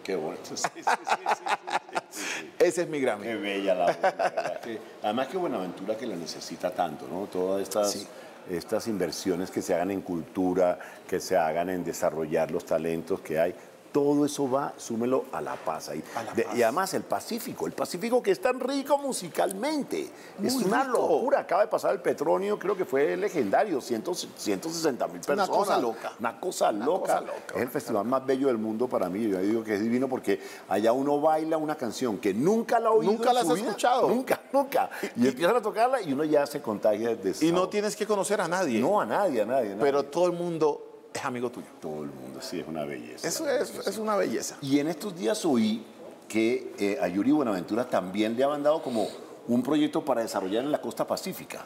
[0.07, 0.39] Qué bueno.
[0.45, 2.43] Sí, sí, sí.
[2.59, 3.23] Ese es mi Grammy.
[3.25, 7.25] Qué bella la que- además, qué Buenaventura que la necesita tanto, ¿no?
[7.25, 8.07] Todas estas,
[8.49, 13.37] estas inversiones que se hagan en cultura, que se hagan en desarrollar los talentos que
[13.37, 13.53] hay.
[13.97, 16.03] Todo eso va, súmelo a la paz ahí.
[16.15, 16.55] A la De- paz.
[16.55, 20.09] y además el Pacífico, el Pacífico que es tan rico musicalmente.
[20.43, 20.97] es una rico.
[20.99, 21.39] locura.
[21.39, 24.03] Acaba de pasar el Petronio, creo que fue legendario, 100,
[24.35, 25.49] 160 mil Una personas.
[25.49, 26.11] cosa loca.
[26.19, 26.99] Una cosa loca.
[27.01, 27.55] cosa loca.
[27.55, 29.27] Es el festival más bello del mundo para mí.
[29.27, 30.39] Yo digo que es divino porque
[30.69, 33.11] allá uno baila una canción que nunca la ha oído.
[33.13, 33.67] Nunca la has vida.
[33.67, 34.07] escuchado.
[34.09, 34.89] Nunca, nunca.
[35.15, 38.41] Y, empiezan a tocarla y uno ya se contagia de Y no tienes que conocer
[38.41, 39.71] a nadie, No, a nadie, a nadie.
[39.71, 39.81] a nadie.
[39.81, 40.83] pero todo el mundo
[41.17, 41.67] es amigo tuyo.
[41.81, 43.27] todo el mundo, sí, es una belleza.
[43.27, 44.57] Eso es, es una belleza.
[44.61, 45.85] Y en estos días oí
[46.27, 49.07] que eh, a Yuri Buenaventura también le habían dado como
[49.47, 51.65] un proyecto para desarrollar en la costa pacífica.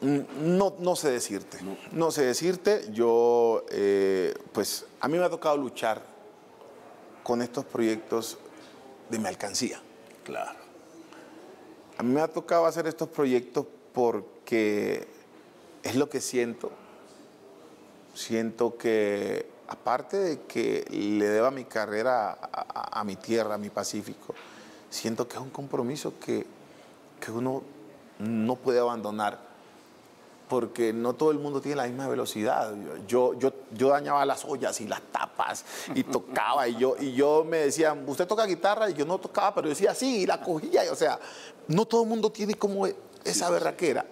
[0.00, 1.58] Mm, No, no sé decirte,
[1.92, 2.86] no, sé decirte.
[2.92, 6.02] Yo, eh, pues, a mí me ha tocado luchar
[7.22, 8.38] con estos proyectos
[9.08, 9.80] de mi alcancía.
[10.24, 10.58] Claro.
[11.98, 15.06] A mí me ha tocado hacer estos proyectos porque
[15.82, 16.72] es lo que siento.
[18.14, 23.58] Siento que, aparte de que le deba mi carrera a, a- a mi tierra, a
[23.58, 24.34] mi Pacífico,
[24.90, 26.46] siento que es un compromiso que,
[27.20, 27.62] que uno
[28.18, 29.50] no puede abandonar
[30.48, 32.74] porque no todo el mundo tiene la misma velocidad.
[33.08, 37.42] Yo, yo, yo dañaba las ollas y las tapas y tocaba y yo, y yo
[37.48, 38.90] me decían, ¿usted toca guitarra?
[38.90, 40.84] Y yo no tocaba, pero yo decía sí, y la cogía.
[40.84, 41.18] y, o sea,
[41.68, 42.86] no todo el mundo tiene como
[43.24, 44.04] esa berraquera.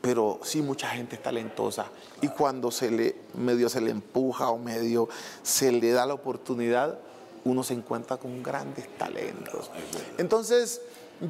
[0.00, 1.86] Pero sí, mucha gente es talentosa.
[2.22, 5.08] Y cuando se le, medio se le empuja o medio
[5.42, 6.98] se le da la oportunidad,
[7.44, 9.70] uno se encuentra con grandes talentos.
[10.18, 10.80] Entonces,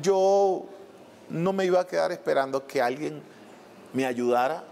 [0.02, 0.64] yo
[1.28, 3.22] no me iba a quedar esperando que alguien
[3.92, 4.64] me ayudara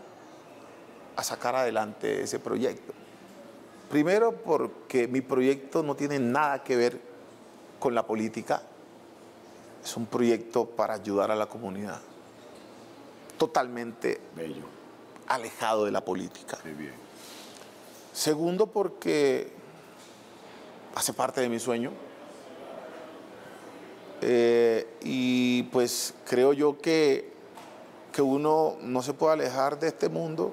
[1.16, 2.92] a sacar adelante ese proyecto.
[3.90, 7.00] Primero porque mi proyecto no tiene nada que ver
[7.78, 8.62] con la política,
[9.82, 12.00] es un proyecto para ayudar a la comunidad,
[13.38, 14.64] totalmente Bello.
[15.28, 16.58] alejado de la política.
[16.62, 16.92] Qué bien.
[18.12, 19.52] Segundo porque
[20.94, 21.92] hace parte de mi sueño.
[24.20, 27.30] Eh, y pues creo yo que,
[28.12, 30.52] que uno no se puede alejar de este mundo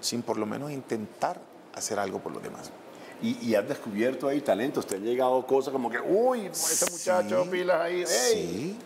[0.00, 1.40] sin por lo menos intentar
[1.74, 2.72] hacer algo por los demás.
[3.22, 7.48] Y, y has descubierto ahí talentos, te han llegado cosas como que, uy, este muchacho,
[7.48, 8.04] pilas ahí.
[8.04, 8.76] Sí,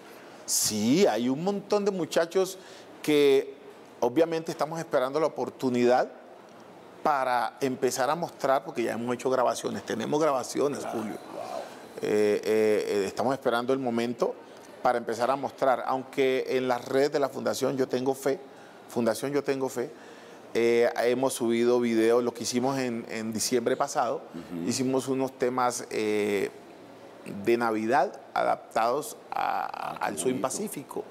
[0.44, 2.58] sí, hay un montón de muchachos
[3.06, 3.54] que
[4.00, 6.08] obviamente estamos esperando la oportunidad
[7.04, 11.14] para empezar a mostrar, porque ya hemos hecho grabaciones, tenemos grabaciones, Julio.
[12.02, 14.34] Eh, eh, eh, estamos esperando el momento
[14.82, 18.40] para empezar a mostrar, aunque en las redes de la Fundación Yo Tengo Fe,
[18.88, 19.88] Fundación Yo Tengo Fe,
[20.54, 24.22] eh, hemos subido videos, lo que hicimos en, en diciembre pasado,
[24.66, 26.50] hicimos unos temas de
[27.56, 31.04] Navidad adaptados a- al Swing Pacífico.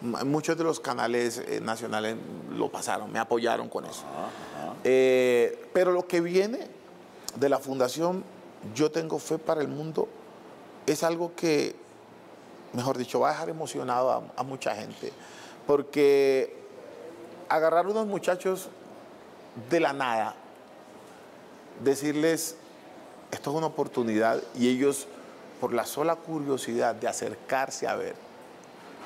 [0.00, 2.16] Muchos de los canales eh, nacionales
[2.56, 4.04] lo pasaron, me apoyaron con eso.
[4.82, 6.68] Eh, pero lo que viene
[7.36, 8.24] de la Fundación
[8.74, 10.08] Yo Tengo Fe para el Mundo
[10.86, 11.76] es algo que,
[12.72, 15.12] mejor dicho, va a dejar emocionado a, a mucha gente.
[15.66, 16.56] Porque
[17.50, 18.68] agarrar unos muchachos
[19.68, 20.34] de la nada,
[21.84, 22.56] decirles,
[23.30, 25.06] esto es una oportunidad y ellos,
[25.60, 28.14] por la sola curiosidad de acercarse a ver,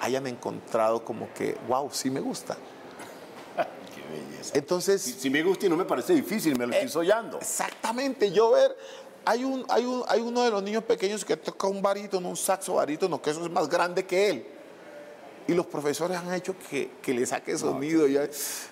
[0.01, 2.57] hayan encontrado como que, wow, sí me gusta.
[3.95, 4.57] Qué belleza.
[4.59, 7.39] Entonces, Si, si me gusta y no me parece difícil, me lo estoy soñando.
[7.39, 8.77] Exactamente, yo ver,
[9.25, 12.37] hay, un, hay, un, hay uno de los niños pequeños que toca un barítono, un
[12.37, 14.47] saxo barítono, que eso es más grande que él.
[15.47, 18.09] Y los profesores han hecho que, que le saque sonido.
[18.09, 18.19] y-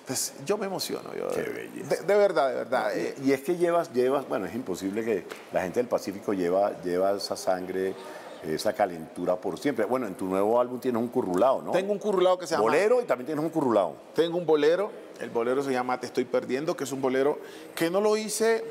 [0.07, 1.15] pues, yo me emociono.
[1.15, 1.97] Yo, Qué belleza.
[1.97, 2.97] De, de verdad, de verdad.
[2.97, 6.81] eh, Y es que llevas, llevas, bueno, es imposible que la gente del Pacífico lleva,
[6.83, 7.95] lleva esa sangre,
[8.43, 9.85] esa calentura por siempre.
[9.85, 11.73] Bueno, en tu nuevo álbum tienes un currulado, ¿no?
[11.73, 12.65] tengo un currulado que se llama...
[12.65, 13.95] bolero y también tienes un currulado.
[14.15, 14.91] Tengo un bolero,
[15.21, 17.39] el bolero se llama Te estoy perdiendo, que es un bolero
[17.75, 18.65] que no lo hice,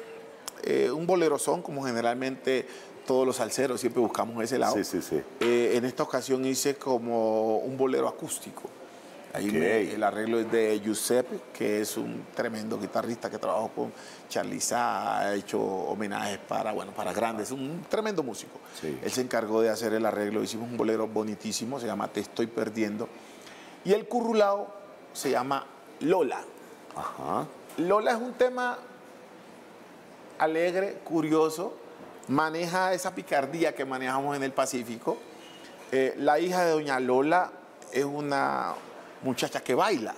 [0.64, 2.68] eh, un bolero son como generalmente
[3.06, 4.76] todos los salseros, siempre buscamos ese lado.
[4.76, 5.22] Sí, sí, sí.
[5.40, 8.64] Eh, en esta ocasión hice como un bolero acústico.
[9.34, 9.54] Ahí Ok.
[9.54, 13.94] me- el arreglo es de Giuseppe, que es un tremendo guitarrista que trabajó con
[14.28, 18.60] Charliza, ha hecho homenajes para, bueno, para grandes, un tremendo músico.
[18.80, 19.00] Sí.
[19.02, 22.48] Él se encargó de hacer el arreglo, hicimos un bolero bonitísimo, se llama Te estoy
[22.48, 23.08] perdiendo.
[23.86, 24.68] Y el currulao
[25.14, 25.66] se llama
[26.02, 26.42] Lola.
[26.96, 27.48] Ajá.
[27.78, 28.78] Lola es un tema
[30.40, 31.74] alegre, curioso,
[32.28, 35.18] maneja esa picardía que manejamos en el Pacífico.
[35.92, 37.52] Eh, la hija de doña Lola
[37.92, 38.74] es una
[39.24, 40.14] muchacha que baila,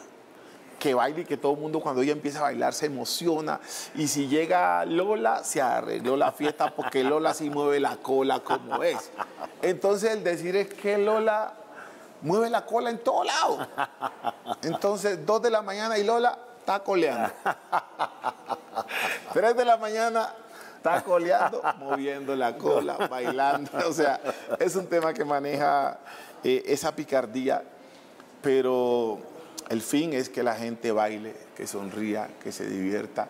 [0.79, 3.59] que baila y que todo el mundo cuando ella empieza a bailar se emociona.
[3.95, 8.83] Y si llega Lola, se arregló la fiesta porque Lola sí mueve la cola como
[8.83, 9.11] es.
[9.61, 11.53] Entonces el decir es que Lola
[12.23, 13.67] mueve la cola en todo lado.
[14.63, 17.31] Entonces, dos de la mañana y Lola está coleando.
[19.33, 20.33] Tres de la mañana
[20.77, 23.71] está coleando, moviendo la cola, bailando.
[23.87, 24.19] O sea,
[24.59, 25.99] es un tema que maneja
[26.43, 27.63] eh, esa picardía,
[28.43, 29.17] pero
[29.69, 33.29] el fin es que la gente baile, que sonría, que se divierta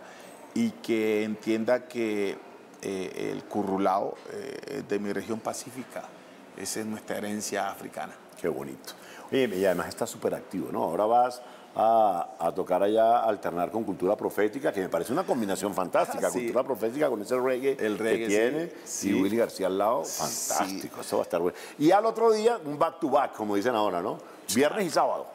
[0.56, 2.38] y que entienda que
[2.82, 6.04] eh, el currulao eh, es de mi región pacífica.
[6.58, 8.14] Esa es nuestra herencia africana.
[8.42, 8.94] Qué bonito.
[9.32, 10.84] Oye, y además está súper activo, ¿no?
[10.84, 11.42] Ahora vas
[11.76, 16.28] a, a tocar allá, alternar con cultura profética, que me parece una combinación fantástica.
[16.28, 16.40] Ah, sí.
[16.40, 19.10] Cultura profética con ese reggae, El reggae, que tiene, sí.
[19.10, 19.22] y.
[19.22, 21.02] Willy García al lado, fantástico.
[21.02, 21.58] Eso va a estar bueno.
[21.80, 24.20] Y al otro día, un back to back, como dicen ahora, ¿no?
[24.54, 25.28] Viernes y sábado.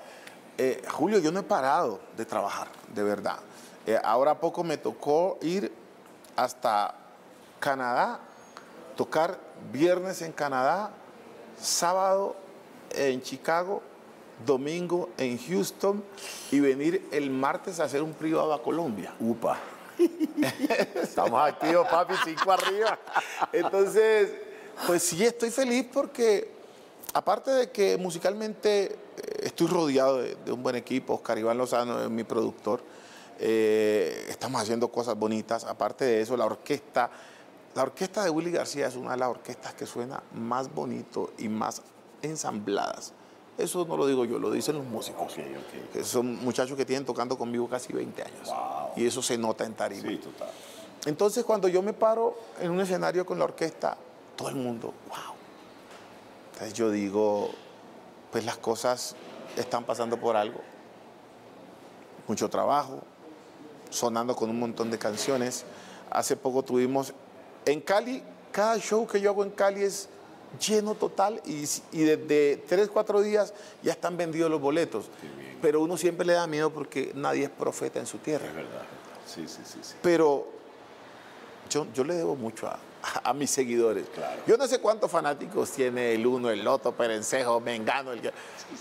[0.57, 3.39] Eh, Julio, yo no he parado de trabajar, de verdad.
[3.87, 5.73] Eh, ahora poco me tocó ir
[6.37, 6.95] hasta
[7.61, 8.21] Canadá,
[8.97, 9.39] tocar
[9.73, 10.91] viernes en Canadá,
[11.61, 12.37] sábado
[12.91, 13.83] en Chicago,
[14.45, 16.03] domingo en Houston
[16.51, 19.13] y venir el martes a hacer un privado a Colombia.
[19.21, 19.59] Upa.
[20.95, 22.99] Estamos activos, papi, cinco arriba.
[23.53, 24.31] Entonces,
[24.87, 26.53] pues sí, estoy feliz porque,
[27.15, 28.97] aparte de que musicalmente eh,
[29.43, 32.81] estoy rodeado de, de un buen equipo, Oscar Iván Lozano es mi productor,
[33.41, 35.65] eh, estamos haciendo cosas bonitas.
[35.65, 37.11] Aparte de eso, la orquesta,
[37.75, 41.49] la orquesta de Willy García es una de las orquestas que suena más bonito y
[41.49, 41.83] más
[42.23, 43.13] ensambladas.
[43.57, 45.35] Eso no lo digo yo, lo dicen los músicos.
[45.93, 48.49] Que son muchachos que tienen tocando conmigo casi 20 años.
[48.49, 48.91] Wow.
[48.97, 50.09] Y eso se nota en tarima.
[50.09, 50.49] Sí, total.
[51.07, 53.97] Entonces, cuando yo me paro en un escenario con la orquesta,
[54.37, 55.38] todo el mundo, wow.
[56.59, 57.51] Entonces yo digo,
[58.33, 59.15] pues las cosas
[59.57, 60.61] están pasando por algo.
[62.27, 63.01] Mucho trabajo,
[63.91, 65.65] sonando con un montón de canciones.
[66.11, 67.15] Hace poco tuvimos
[67.65, 70.09] en Cali, cada show que yo hago en Cali es
[70.59, 73.55] lleno total y, y desde tres, cuatro días
[73.85, 75.11] ya están vendidos los boletos.
[75.63, 78.49] Pero uno siempre le da miedo porque nadie es profeta en su tierra.
[78.49, 78.83] Es verdad.
[79.27, 79.95] Sí, sí, sí, sí.
[80.03, 80.45] Pero
[81.71, 82.81] yo, yo le debo mucho a,
[83.25, 84.07] a mis seguidores.
[84.15, 84.41] Claro.
[84.47, 88.33] Yo no sé cuántos fanáticos tiene el uno, el Loto, Perencejo, Mengano, el que-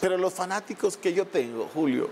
[0.01, 2.09] pero los fanáticos que yo tengo, Julio,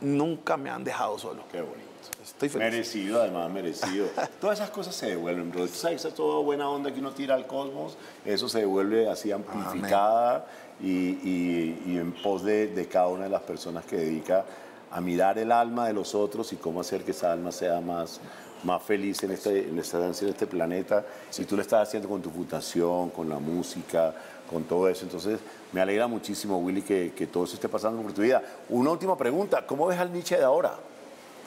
[0.00, 1.42] nunca me han dejado solo.
[1.50, 1.86] Qué bonito.
[2.22, 2.70] Estoy feliz.
[2.70, 4.08] Merecido, además, merecido.
[4.40, 5.66] Todas esas cosas se devuelven, bro.
[5.66, 9.30] Tú sabes, esa toda buena onda que uno tira al cosmos, eso se devuelve así
[9.32, 10.46] amplificada
[10.80, 14.44] y, y- y en pos de, de cada una de las personas que dedica
[14.90, 18.20] a mirar el alma de los otros y cómo hacer que esa alma sea más,
[18.66, 21.06] más feliz en este, en, esta, en este planeta.
[21.30, 24.14] Si tú lo estás haciendo con tu fundación, con la música,
[24.50, 25.38] con todo eso, entonces
[25.72, 28.42] me alegra muchísimo, Willy, que, que todo eso esté pasando por tu vida.
[28.68, 30.74] Una última pregunta, ¿cómo ves al Nietzsche de ahora?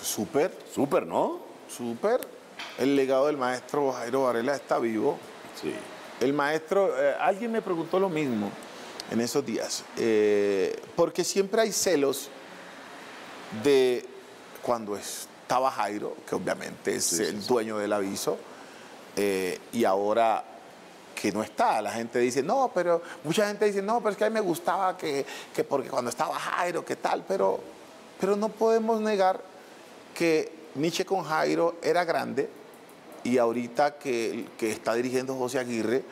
[0.01, 1.39] Súper, Súper, ¿no?
[1.69, 2.21] súper.
[2.77, 5.17] El legado del maestro Jairo Varela está vivo.
[5.61, 5.73] Sí.
[6.19, 8.49] El maestro, eh, alguien me preguntó lo mismo
[9.11, 12.29] en esos días, eh, porque siempre hay celos
[13.63, 14.05] de
[14.61, 14.95] cuando
[15.49, 17.47] estaba Jairo, que obviamente es Sí, el sí.
[17.47, 18.37] dueño del aviso,
[19.15, 20.43] eh, y ahora
[21.15, 21.81] que no está.
[21.81, 24.41] La gente dice, no, pero mucha gente dice, no, pero es que a mí me
[24.41, 27.59] gustaba que, que porque cuando estaba Jairo, qué tal, pero,
[28.19, 29.41] pero no podemos negar
[30.13, 32.47] que Nietzsche con Jairo era grande
[33.23, 36.03] y ahorita que, que está dirigiendo José Aguirre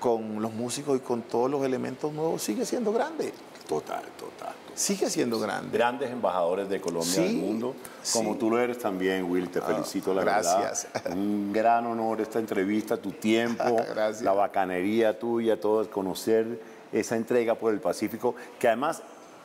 [0.00, 3.32] con los músicos y con todos los elementos nuevos sigue siendo grande.
[3.68, 4.54] Total, total.
[4.74, 5.76] Sigue siendo grande.
[5.76, 7.74] Grandes embajadores de Colombia Sí, del mundo,
[8.12, 8.38] como sí.
[8.38, 9.48] tú lo eres también, Will.
[9.50, 10.88] Te felicito, la gracias.
[10.94, 11.12] verdad.
[11.16, 14.22] Un gran honor esta entrevista, tu tiempo, Gracias.
[14.22, 16.58] la bacanería tuya, todo, conocer
[16.90, 19.02] esa entrega por el Pacífico, que además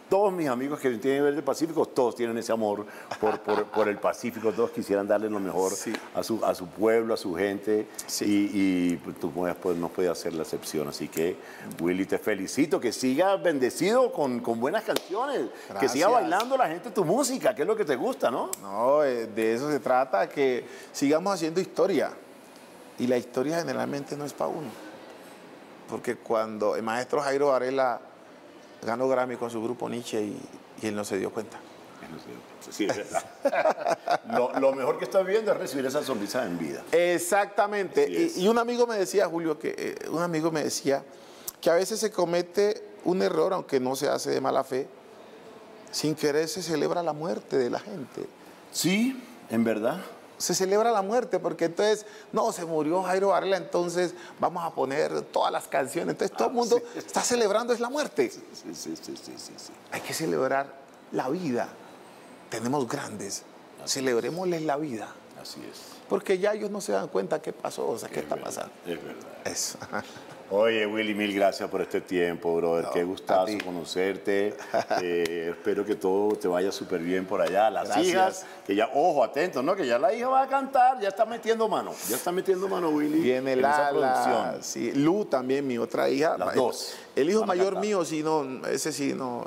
[0.10, 2.86] todos mis amigos que tienen ver del Pacífico, todos tienen ese amor
[3.20, 5.93] por, por, por el Pacífico, todos quisieran darle lo mejor Sí.
[6.16, 8.26] a, su, a su pueblo, a su gente, Sí.
[8.26, 10.88] y, y, pues, tú pues, no puedes hacer la excepción.
[10.88, 11.36] Así que,
[11.82, 15.49] Willy, te felicito, que siga bendecido con, con buenas canciones,
[15.80, 18.49] que siga bailando la gente tu música, que es lo que te gusta, ¿no?
[18.62, 22.12] No, eh, de eso se trata, que sigamos haciendo historia.
[22.99, 24.70] Y la historia generalmente no es para uno.
[25.89, 27.99] Porque cuando el maestro Jairo Varela
[28.88, 30.38] ganó Grammy con su grupo Nietzsche y,
[30.81, 31.59] y él no se dio cuenta.
[32.69, 33.23] Sí, es verdad.
[34.31, 36.81] lo, lo mejor que estás viendo es recibir esa sonrisa en vida.
[36.91, 38.31] Exactamente.
[38.35, 41.03] Y un amigo me decía, Julio, que eh, un amigo me decía
[41.61, 44.88] que a veces se comete un error, aunque no se hace de mala fe,
[45.91, 48.25] sin querer se celebra la muerte de la gente.
[48.71, 49.99] Sí, en verdad.
[50.38, 55.21] Se celebra la muerte, porque entonces, no, se murió Jairo Varela, entonces vamos a poner
[55.23, 56.13] todas las canciones.
[56.13, 58.29] Entonces todo el mundo está celebrando es la muerte.
[58.29, 59.73] Sí, sí, sí, sí, sí, sí.
[59.91, 60.67] Hay que celebrar
[61.11, 61.69] la vida.
[62.49, 63.43] Tenemos grandes,
[63.85, 65.09] celebrémosles la vida,
[65.41, 65.79] Así es.
[66.07, 68.47] porque ya ellos no se dan cuenta qué pasó, o sea, qué Es está verdad,
[68.49, 68.73] pasando.
[68.85, 69.27] Es verdad.
[69.45, 69.77] Eso.
[70.49, 72.85] Oye, Willy, mil gracias por este tiempo, brother.
[72.85, 74.55] No, Qué gustazo conocerte.
[75.01, 77.69] Eh, espero que todo te vaya súper bien por allá.
[77.69, 78.07] Las Gracias.
[78.07, 79.75] hijas, que ya, ojo, atentos, ¿no?
[79.75, 81.91] Que ya la hija va a cantar, ya está metiendo mano.
[82.09, 83.19] Ya está metiendo mano, Willy.
[83.19, 84.63] Viene en esa Lala, producción.
[84.63, 86.37] sí, Lu también, mi otra hija.
[86.37, 86.95] Las dos.
[87.15, 89.43] El hijo mayor mío, sí, no, ese sí no,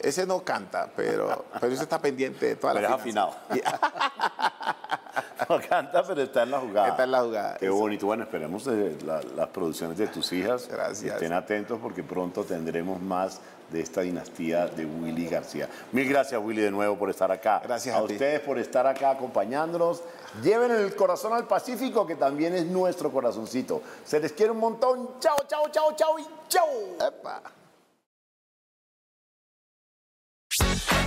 [0.00, 3.34] ese no canta, pero, pero ese está pendiente de toda Pero la es afinado.
[5.48, 6.88] No canta, pero está en la jugada.
[6.88, 7.74] Está en la jugada, Qué eso.
[7.74, 8.06] bonito.
[8.06, 10.66] Bueno, esperemos eh, la- las producciones de tus hijas.
[10.68, 11.14] Gracias.
[11.14, 15.68] Estén atentos porque pronto tendremos más de esta dinastía de Willy García.
[15.92, 17.60] Mil gracias, Willy, de nuevo por estar acá.
[17.64, 18.12] Gracias a, a ti.
[18.14, 20.02] ustedes por estar acá acompañándonos.
[20.42, 23.82] Lleven el corazón al Pacífico, que también es nuestro corazoncito.
[24.04, 25.18] Se les quiere un montón.
[25.20, 26.66] Chao, chao, chao, chao y chao.
[27.08, 27.42] Epa.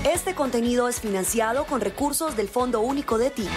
[0.06, 3.48] Este contenido es financiado con recursos del Fondo Único de Ti.